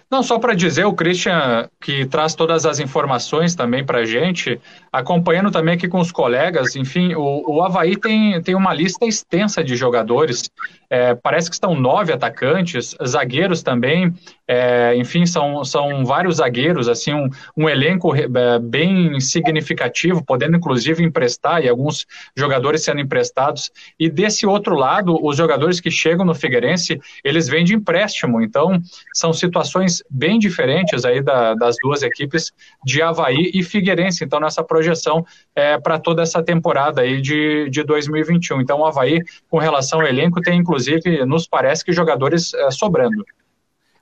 [0.10, 4.60] Não, só para dizer, o Christian, que traz todas as informações também para a gente,
[4.90, 9.62] acompanhando também aqui com os colegas, enfim, o, o Havaí tem, tem uma lista extensa
[9.62, 10.50] de jogadores,
[10.90, 14.14] é, parece que estão nove atacantes, zagueiros também,
[14.48, 21.04] é, enfim, são, são vários zagueiros, assim, um, um elenco é, bem significativo, podendo inclusive
[21.04, 23.70] emprestar e alguns jogadores sendo emprestados.
[24.00, 28.80] E desse outro lado, os jogadores que chegam no Figueirense, eles vêm de empréstimo, então
[29.14, 32.54] são situações bem diferentes aí da, das duas equipes
[32.86, 37.84] de Havaí e Figueirense, então nessa projeção é, para toda essa temporada aí de, de
[37.84, 38.62] 2021.
[38.62, 43.26] Então o Havaí, com relação ao elenco, tem inclusive, nos parece que jogadores é, sobrando.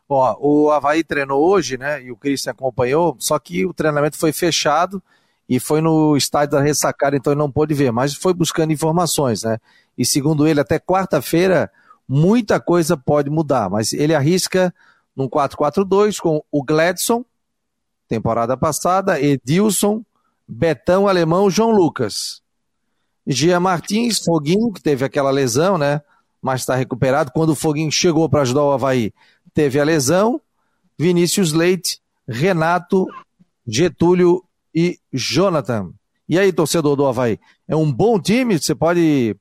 [0.08, 2.02] Ó, o Havaí treinou hoje, né?
[2.04, 5.02] E o Christian acompanhou, só que o treinamento foi fechado
[5.48, 9.44] e foi no estádio da ressacada, então ele não pôde ver, mas foi buscando informações,
[9.44, 9.58] né?
[9.98, 11.72] E segundo ele, até quarta-feira,
[12.08, 14.74] muita coisa pode mudar, mas ele arrisca
[15.16, 17.24] num 4-4-2 com o Gladson,
[18.08, 20.04] temporada passada, Edilson,
[20.48, 22.42] Betão Alemão, João Lucas.
[23.26, 26.02] Gia Martins, Foguinho, que teve aquela lesão, né?
[26.42, 27.32] Mas está recuperado.
[27.34, 29.12] Quando o Foguinho chegou para ajudar o Havaí,
[29.56, 30.40] teve a lesão,
[31.00, 33.08] Vinícius Leite, Renato,
[33.66, 34.44] Getúlio
[34.74, 35.92] e Jonathan.
[36.28, 37.40] E aí, torcedor do Havaí?
[37.68, 38.60] É um bom time?
[38.60, 39.36] Você pode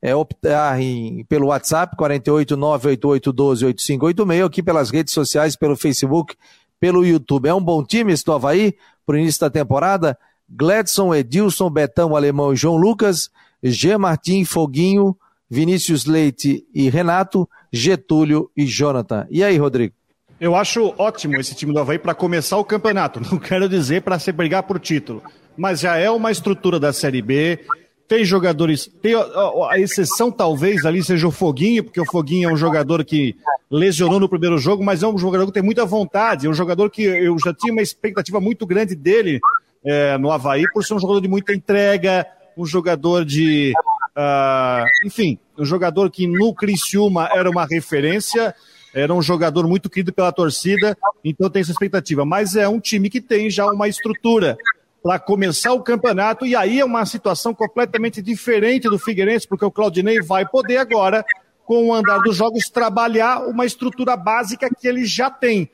[0.00, 6.36] é, optar em, pelo WhatsApp 48988128586, aqui pelas redes sociais, pelo Facebook,
[6.78, 7.48] pelo YouTube.
[7.48, 10.16] É um bom time esse do Havaí para o início da temporada?
[10.48, 13.30] Gladson, Edilson, Betão, Alemão e João Lucas,
[13.62, 13.98] G.
[13.98, 15.16] Martim, Foguinho,
[15.48, 19.26] Vinícius Leite e Renato, Getúlio e Jonathan.
[19.30, 19.94] E aí, Rodrigo?
[20.38, 23.20] Eu acho ótimo esse time do Havaí para começar o campeonato.
[23.30, 25.22] Não quero dizer para se brigar por título,
[25.56, 27.60] mas já é uma estrutura da Série B.
[28.06, 28.88] Tem jogadores.
[29.02, 33.34] Tem a, exceção, talvez, ali seja o Foguinho, porque o Foguinho é um jogador que
[33.70, 36.46] lesionou no primeiro jogo, mas é um jogador que tem muita vontade.
[36.46, 39.40] É um jogador que eu já tinha uma expectativa muito grande dele
[39.84, 42.26] é, no Havaí, por ser um jogador de muita entrega,
[42.56, 43.72] um jogador de
[44.16, 48.54] Uh, enfim, um jogador que no Criciúma era uma referência,
[48.94, 52.24] era um jogador muito querido pela torcida, então tem essa expectativa.
[52.24, 54.56] Mas é um time que tem já uma estrutura
[55.02, 59.70] para começar o campeonato, e aí é uma situação completamente diferente do Figueirense, porque o
[59.70, 61.24] Claudinei vai poder agora,
[61.64, 65.70] com o andar dos jogos, trabalhar uma estrutura básica que ele já tem.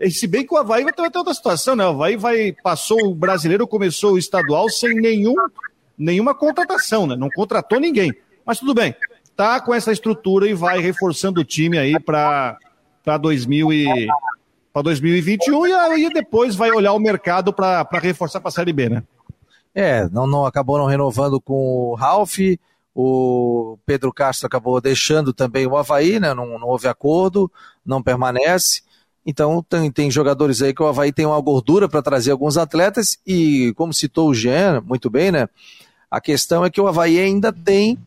[0.00, 1.84] E se bem que o Havaí vai ter, outra situação, né?
[1.86, 5.34] O Havaí vai, passou o brasileiro, começou o estadual sem nenhum,
[5.98, 7.16] nenhuma contratação, né?
[7.16, 8.14] Não contratou ninguém.
[8.46, 8.94] Mas tudo bem,
[9.36, 12.58] tá com essa estrutura e vai reforçando o time aí para
[13.20, 13.68] 2000
[14.72, 18.88] para 2021 e aí depois vai olhar o mercado para reforçar para a Série B,
[18.88, 19.02] né?
[19.74, 22.38] É, não, não acabou não renovando com o Ralph,
[22.94, 26.34] o Pedro Castro acabou deixando também o Havaí, né?
[26.34, 27.50] Não, não houve acordo,
[27.84, 28.82] não permanece.
[29.24, 33.18] Então tem, tem jogadores aí que o Havaí tem uma gordura para trazer alguns atletas
[33.26, 35.48] e, como citou o Jean, muito bem, né?
[36.10, 37.98] A questão é que o Havaí ainda tem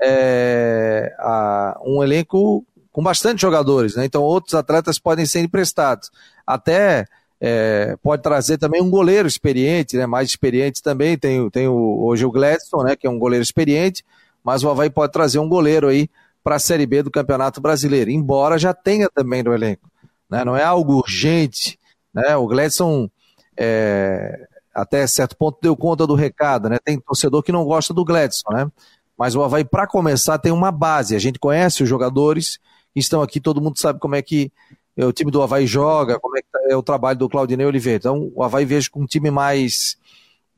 [0.00, 4.04] é, a, um elenco com bastante jogadores, né?
[4.04, 6.10] Então outros atletas podem ser emprestados.
[6.46, 7.06] Até
[7.40, 10.06] é, pode trazer também um goleiro experiente, né?
[10.06, 11.16] Mais experiente também.
[11.16, 12.96] Tem, tem o, hoje o Gladstone, né?
[12.96, 14.04] Que é um goleiro experiente,
[14.42, 16.08] mas o Havaí pode trazer um goleiro aí
[16.42, 19.90] para a Série B do Campeonato Brasileiro, embora já tenha também no elenco.
[20.30, 20.44] Né?
[20.44, 21.78] Não é algo urgente.
[22.12, 22.34] Né?
[22.36, 23.12] O Gladstone,
[23.56, 24.47] é,
[24.82, 26.68] até certo ponto, deu conta do recado.
[26.68, 26.78] Né?
[26.84, 28.72] Tem torcedor que não gosta do Gladstone, né?
[29.16, 31.14] mas o Havaí, para começar, tem uma base.
[31.16, 32.58] A gente conhece os jogadores
[32.98, 34.52] estão aqui, todo mundo sabe como é que
[34.96, 37.66] é, o time do Havaí joga, como é que tá, é o trabalho do Claudinei
[37.66, 37.98] Oliveira.
[37.98, 39.96] Então, o Havaí vejo com um time mais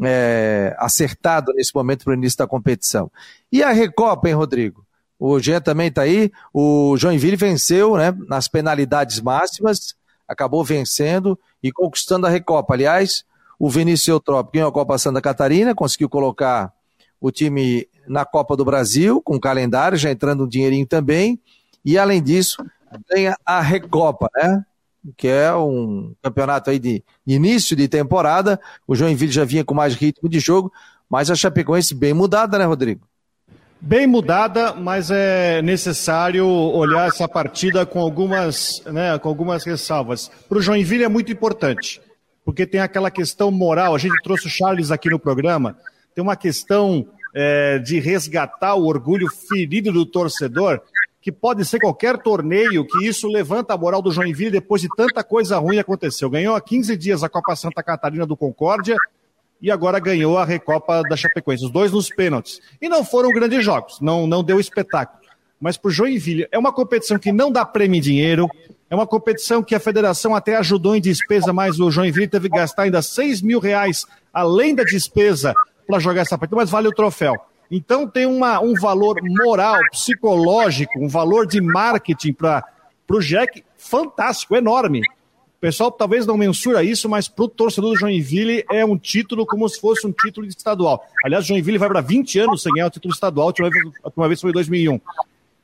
[0.03, 3.11] é, acertado nesse momento para o início da competição.
[3.53, 4.85] E a Recopa, hein, Rodrigo?
[5.19, 6.33] O Jean também está aí.
[6.53, 9.95] O Joinville venceu né, nas penalidades máximas,
[10.27, 12.73] acabou vencendo e conquistando a Recopa.
[12.73, 13.25] Aliás,
[13.61, 16.73] o Vinícius Eutrópico ganhou a Copa Santa Catarina, conseguiu colocar
[17.21, 21.39] o time na Copa do Brasil, com calendário, já entrando um dinheirinho também.
[21.85, 22.65] E além disso,
[23.11, 24.65] ganha a Recopa, né?
[25.15, 28.59] Que é um campeonato aí de início de temporada.
[28.89, 30.73] O Joinville já vinha com mais ritmo de jogo,
[31.07, 33.07] mas a Chapecoense bem mudada, né, Rodrigo?
[33.79, 40.31] Bem mudada, mas é necessário olhar essa partida com algumas, né, com algumas ressalvas.
[40.49, 42.01] Para o Joinville é muito importante,
[42.45, 43.95] porque tem aquela questão moral.
[43.95, 45.77] A gente trouxe o Charles aqui no programa.
[46.15, 50.81] Tem uma questão é, de resgatar o orgulho ferido do torcedor
[51.21, 55.23] que pode ser qualquer torneio, que isso levanta a moral do Joinville depois de tanta
[55.23, 56.31] coisa ruim aconteceu.
[56.31, 58.97] Ganhou há 15 dias a Copa Santa Catarina do Concórdia
[59.61, 62.61] e agora ganhou a Recopa da Chapecoense, os dois nos pênaltis.
[62.81, 65.21] E não foram grandes jogos, não, não deu espetáculo.
[65.61, 68.49] Mas para o Joinville, é uma competição que não dá prêmio em dinheiro,
[68.91, 72.57] é uma competição que a federação até ajudou em despesa, mas o Joinville teve que
[72.57, 75.55] gastar ainda 6 mil reais além da despesa
[75.87, 77.37] para jogar essa partida, mas vale o troféu.
[77.71, 82.65] Então tem uma, um valor moral, psicológico, um valor de marketing para
[83.09, 85.03] o Jack fantástico, enorme.
[85.03, 89.47] O pessoal talvez não mensura isso, mas para o torcedor do Joinville é um título
[89.47, 91.05] como se fosse um título estadual.
[91.25, 93.85] Aliás, o Joinville vai para 20 anos sem ganhar o título estadual, a última vez,
[94.03, 95.01] a última vez foi em 2001.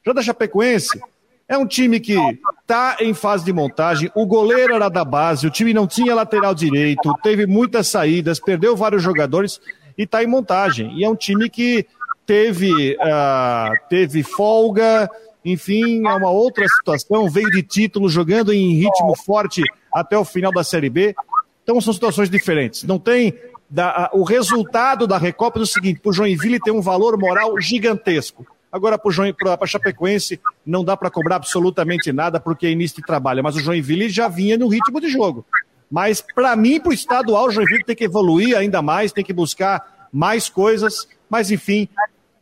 [0.04, 1.00] Já da Chapecoense,
[1.48, 2.16] é um time que
[2.60, 6.54] está em fase de montagem, o goleiro era da base, o time não tinha lateral
[6.54, 9.60] direito, teve muitas saídas, perdeu vários jogadores
[9.96, 10.98] e está em montagem.
[10.98, 11.86] E é um time que
[12.26, 15.08] teve, uh, teve folga,
[15.44, 19.62] enfim, é uma outra situação, veio de título, jogando em ritmo forte
[19.94, 21.14] até o final da Série B.
[21.62, 22.82] Então são situações diferentes.
[22.82, 23.34] Não tem.
[23.68, 28.46] Da, o resultado da Recopa é o seguinte: o Joinville tem um valor moral gigantesco.
[28.76, 33.42] Agora, para a Chapecoense, não dá para cobrar absolutamente nada porque é início de trabalho.
[33.42, 35.46] Mas o Joinville já vinha no ritmo de jogo.
[35.90, 39.32] Mas, para mim, para o estadual, o Joinville tem que evoluir ainda mais, tem que
[39.32, 41.08] buscar mais coisas.
[41.30, 41.88] Mas, enfim,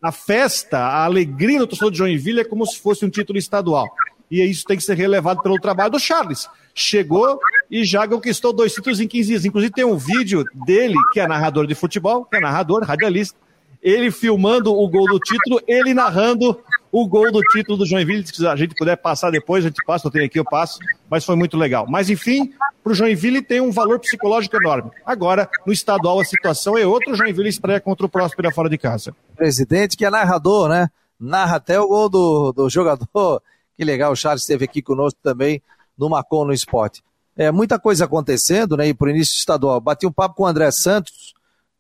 [0.03, 3.87] a festa, a alegria do torcedor de Joinville é como se fosse um título estadual.
[4.31, 6.49] E isso tem que ser relevado pelo trabalho do Charles.
[6.75, 7.39] Chegou
[7.71, 9.45] e já conquistou dois títulos em 15 dias.
[9.45, 13.39] Inclusive tem um vídeo dele, que é narrador de futebol, que é narrador, radialista,
[13.85, 16.59] ele filmando o gol do título, ele narrando
[16.91, 18.27] o gol do título do Joinville.
[18.27, 20.79] Se a gente puder passar depois, a gente passa, eu tenho aqui, eu passo,
[21.11, 21.85] mas foi muito legal.
[21.87, 22.51] Mas enfim,
[22.83, 24.91] para o Joinville tem um valor psicológico enorme.
[25.05, 28.79] Agora, no estadual, a situação é outra, o Joinville estreia contra o Próspera fora de
[28.79, 29.15] casa.
[29.37, 30.89] Presidente que é narrador, né?
[31.21, 33.43] Narra até o gol do, do jogador.
[33.77, 35.61] Que legal, o Charles esteve aqui conosco também
[35.99, 37.03] no Macon no Esporte.
[37.37, 38.89] É, muita coisa acontecendo, né?
[38.89, 39.81] E por início estadual.
[39.81, 41.35] Bati um papo com o André Santos,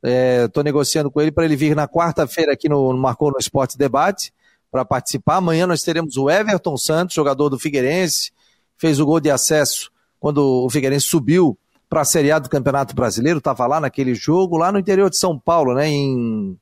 [0.06, 3.38] Estou é, negociando com ele para ele vir na quarta-feira aqui no, no Marcou no
[3.38, 4.34] Esporte Debate
[4.70, 5.36] para participar.
[5.36, 8.30] Amanhã nós teremos o Everton Santos, jogador do Figueirense,
[8.76, 9.90] fez o gol de acesso
[10.20, 11.56] quando o Figueirense subiu
[11.88, 15.16] para a Série A do Campeonato Brasileiro, estava lá naquele jogo, lá no interior de
[15.16, 15.88] São Paulo, né?
[15.88, 16.58] Em.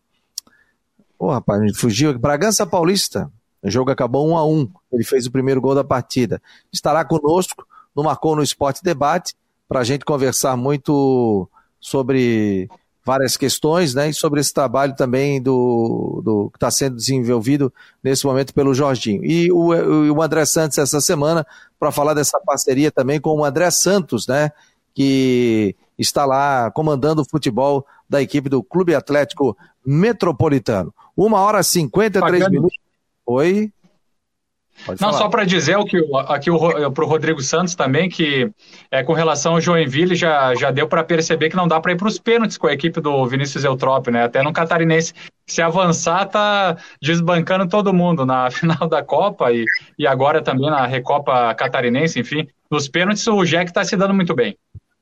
[1.18, 2.18] Pô, oh, rapaz, fugiu aqui.
[2.18, 3.30] Bragança Paulista.
[3.62, 6.42] O jogo acabou 1 a 1 Ele fez o primeiro gol da partida.
[6.72, 9.34] Estará conosco no Marcou no Esporte Debate
[9.68, 11.48] para a gente conversar muito
[11.80, 12.68] sobre
[13.04, 14.10] várias questões, né?
[14.10, 17.72] E sobre esse trabalho também do, do que está sendo desenvolvido
[18.02, 19.24] nesse momento pelo Jorginho.
[19.24, 19.68] E o,
[20.14, 21.46] o André Santos essa semana
[21.78, 24.50] para falar dessa parceria também com o André Santos, né?
[24.94, 30.94] Que está lá comandando o futebol da equipe do Clube Atlético Metropolitano.
[31.16, 32.76] Uma hora e 53 minutos.
[33.26, 33.72] Oi?
[34.84, 35.22] Pode Não, falar.
[35.22, 35.98] só para dizer o que
[36.28, 36.50] aqui
[36.92, 38.50] para o Rodrigo Santos também, que
[38.90, 41.96] é, com relação ao Joinville já, já deu para perceber que não dá para ir
[41.96, 44.24] para os pênaltis com a equipe do Vinícius Eutrópio, né?
[44.24, 45.14] Até no Catarinense,
[45.46, 49.64] se avançar, tá desbancando todo mundo na final da Copa e,
[49.98, 52.48] e agora também na Recopa Catarinense, enfim.
[52.70, 54.56] Nos pênaltis o Jack está se dando muito bem.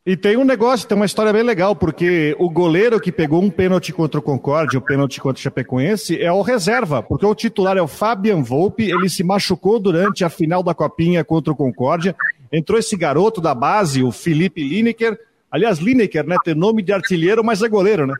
[0.04, 3.50] E tem um negócio, tem uma história bem legal, porque o goleiro que pegou um
[3.50, 7.76] pênalti contra o Concorde, o pênalti contra o Chapecoense, é o reserva, porque o titular
[7.76, 12.16] é o Fabian Volpe, ele se machucou durante a final da Copinha contra o Concórdia,
[12.50, 15.18] entrou esse garoto da base, o Felipe Lineker,
[15.50, 18.14] aliás, Lineker, né, tem nome de artilheiro, mas é goleiro, né?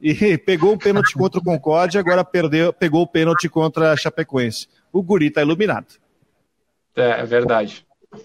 [0.00, 4.68] E pegou o pênalti contra o Concórdia, agora perdeu, pegou o pênalti contra a Chapecoense.
[4.92, 5.86] O guri tá iluminado.
[6.94, 7.84] É, é verdade.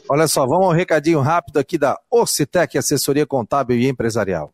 [0.09, 4.53] Olha só, vamos ao recadinho rápido aqui da Ocitec, assessoria contábil e empresarial.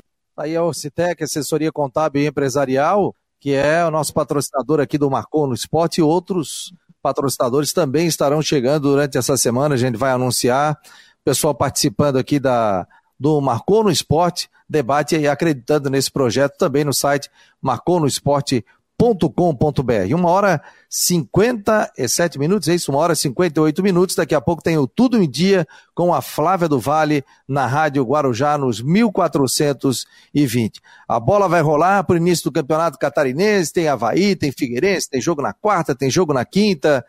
[0.41, 5.47] Aí a Orcitec, assessoria contábil e empresarial, que é o nosso patrocinador aqui do Marcou
[5.47, 10.77] no Esporte, e outros patrocinadores também estarão chegando durante essa semana, a gente vai anunciar.
[11.23, 12.87] Pessoal participando aqui da,
[13.19, 17.29] do Marcou no Esporte, debate e acreditando nesse projeto também no site
[17.61, 20.13] marconosport.com com.br.
[20.13, 22.91] Uma hora 57 minutos, é isso?
[22.91, 24.15] Uma hora 58 minutos.
[24.15, 28.03] Daqui a pouco tem o Tudo em Dia com a Flávia do Vale na Rádio
[28.03, 30.79] Guarujá nos 1420.
[31.07, 33.73] A bola vai rolar para o início do Campeonato Catarinense.
[33.73, 37.03] Tem Havaí, tem Figueirense, tem jogo na quarta, tem jogo na quinta.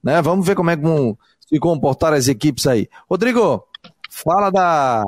[0.00, 0.22] Né?
[0.22, 2.88] Vamos ver como é que vão se comportar as equipes aí.
[3.10, 3.66] Rodrigo,
[4.08, 5.02] fala da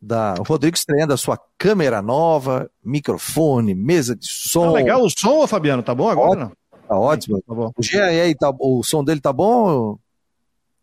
[0.00, 4.72] da o Rodrigo estreando a sua câmera nova, microfone, mesa de som.
[4.72, 6.44] Tá legal o som, Fabiano, tá bom agora?
[6.44, 6.56] Ótimo,
[6.88, 7.42] tá ótimo.
[7.46, 7.72] Tá bom.
[8.02, 9.98] Aí, tá, o som dele tá bom?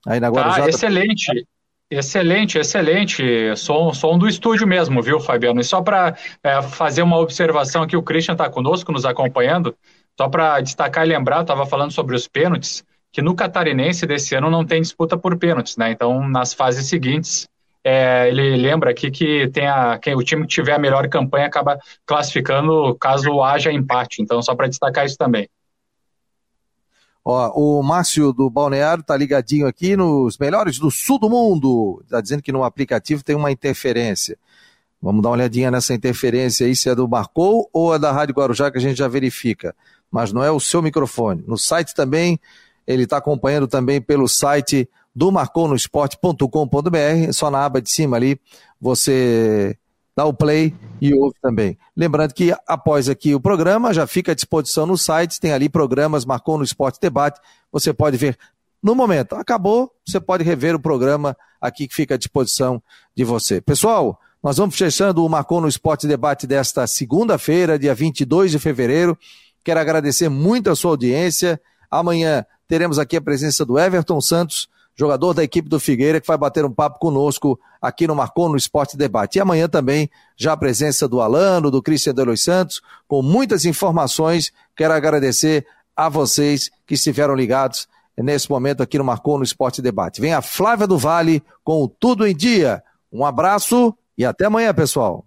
[0.05, 1.25] Aí na Guarujá, tá, excelente.
[1.25, 1.55] Tá...
[1.89, 3.23] Excelente, excelente.
[3.55, 5.61] Som, som do estúdio mesmo, viu, Fabiano?
[5.61, 9.75] E só para é, fazer uma observação aqui, o Christian está conosco, nos acompanhando.
[10.17, 14.49] Só para destacar e lembrar, estava falando sobre os pênaltis, que no catarinense desse ano
[14.49, 15.91] não tem disputa por pênaltis, né?
[15.91, 17.47] Então, nas fases seguintes,
[17.87, 21.45] é, ele lembra aqui que tem a, quem, o time que tiver a melhor campanha
[21.45, 24.23] acaba classificando caso haja empate.
[24.23, 25.47] Então, só para destacar isso também.
[27.23, 32.03] Ó, o Márcio do Balneário tá ligadinho aqui nos melhores do sul do mundo.
[32.09, 34.35] Tá dizendo que no aplicativo tem uma interferência.
[34.99, 38.33] Vamos dar uma olhadinha nessa interferência aí, se é do Marcou ou é da Rádio
[38.33, 39.75] Guarujá, que a gente já verifica.
[40.09, 41.43] Mas não é o seu microfone.
[41.45, 42.39] No site também,
[42.87, 48.39] ele está acompanhando também pelo site do marconosport.com.br, só na aba de cima ali
[48.79, 49.77] você
[50.15, 51.77] dá o play e ouve também.
[51.95, 56.25] Lembrando que após aqui o programa já fica à disposição no site, tem ali programas
[56.25, 57.39] Marcou no Esporte Debate,
[57.71, 58.37] você pode ver
[58.81, 59.33] no momento.
[59.33, 62.81] Acabou, você pode rever o programa aqui que fica à disposição
[63.15, 63.59] de você.
[63.59, 69.17] Pessoal, nós vamos fechando o Marcou no Esporte Debate desta segunda-feira, dia 22 de fevereiro.
[69.63, 71.59] Quero agradecer muito a sua audiência.
[71.89, 76.37] Amanhã teremos aqui a presença do Everton Santos, jogador da equipe do Figueira, que vai
[76.37, 79.37] bater um papo conosco aqui no Marcou no Esporte Debate.
[79.37, 84.51] E amanhã também já a presença do Alano, do Cristian Delois Santos, com muitas informações.
[84.75, 85.65] Quero agradecer
[85.95, 87.87] a vocês que estiveram ligados
[88.17, 90.21] nesse momento aqui no Marcou no Esporte Debate.
[90.21, 92.81] Vem a Flávia do Vale com o Tudo em Dia.
[93.11, 95.25] Um abraço e até amanhã, pessoal.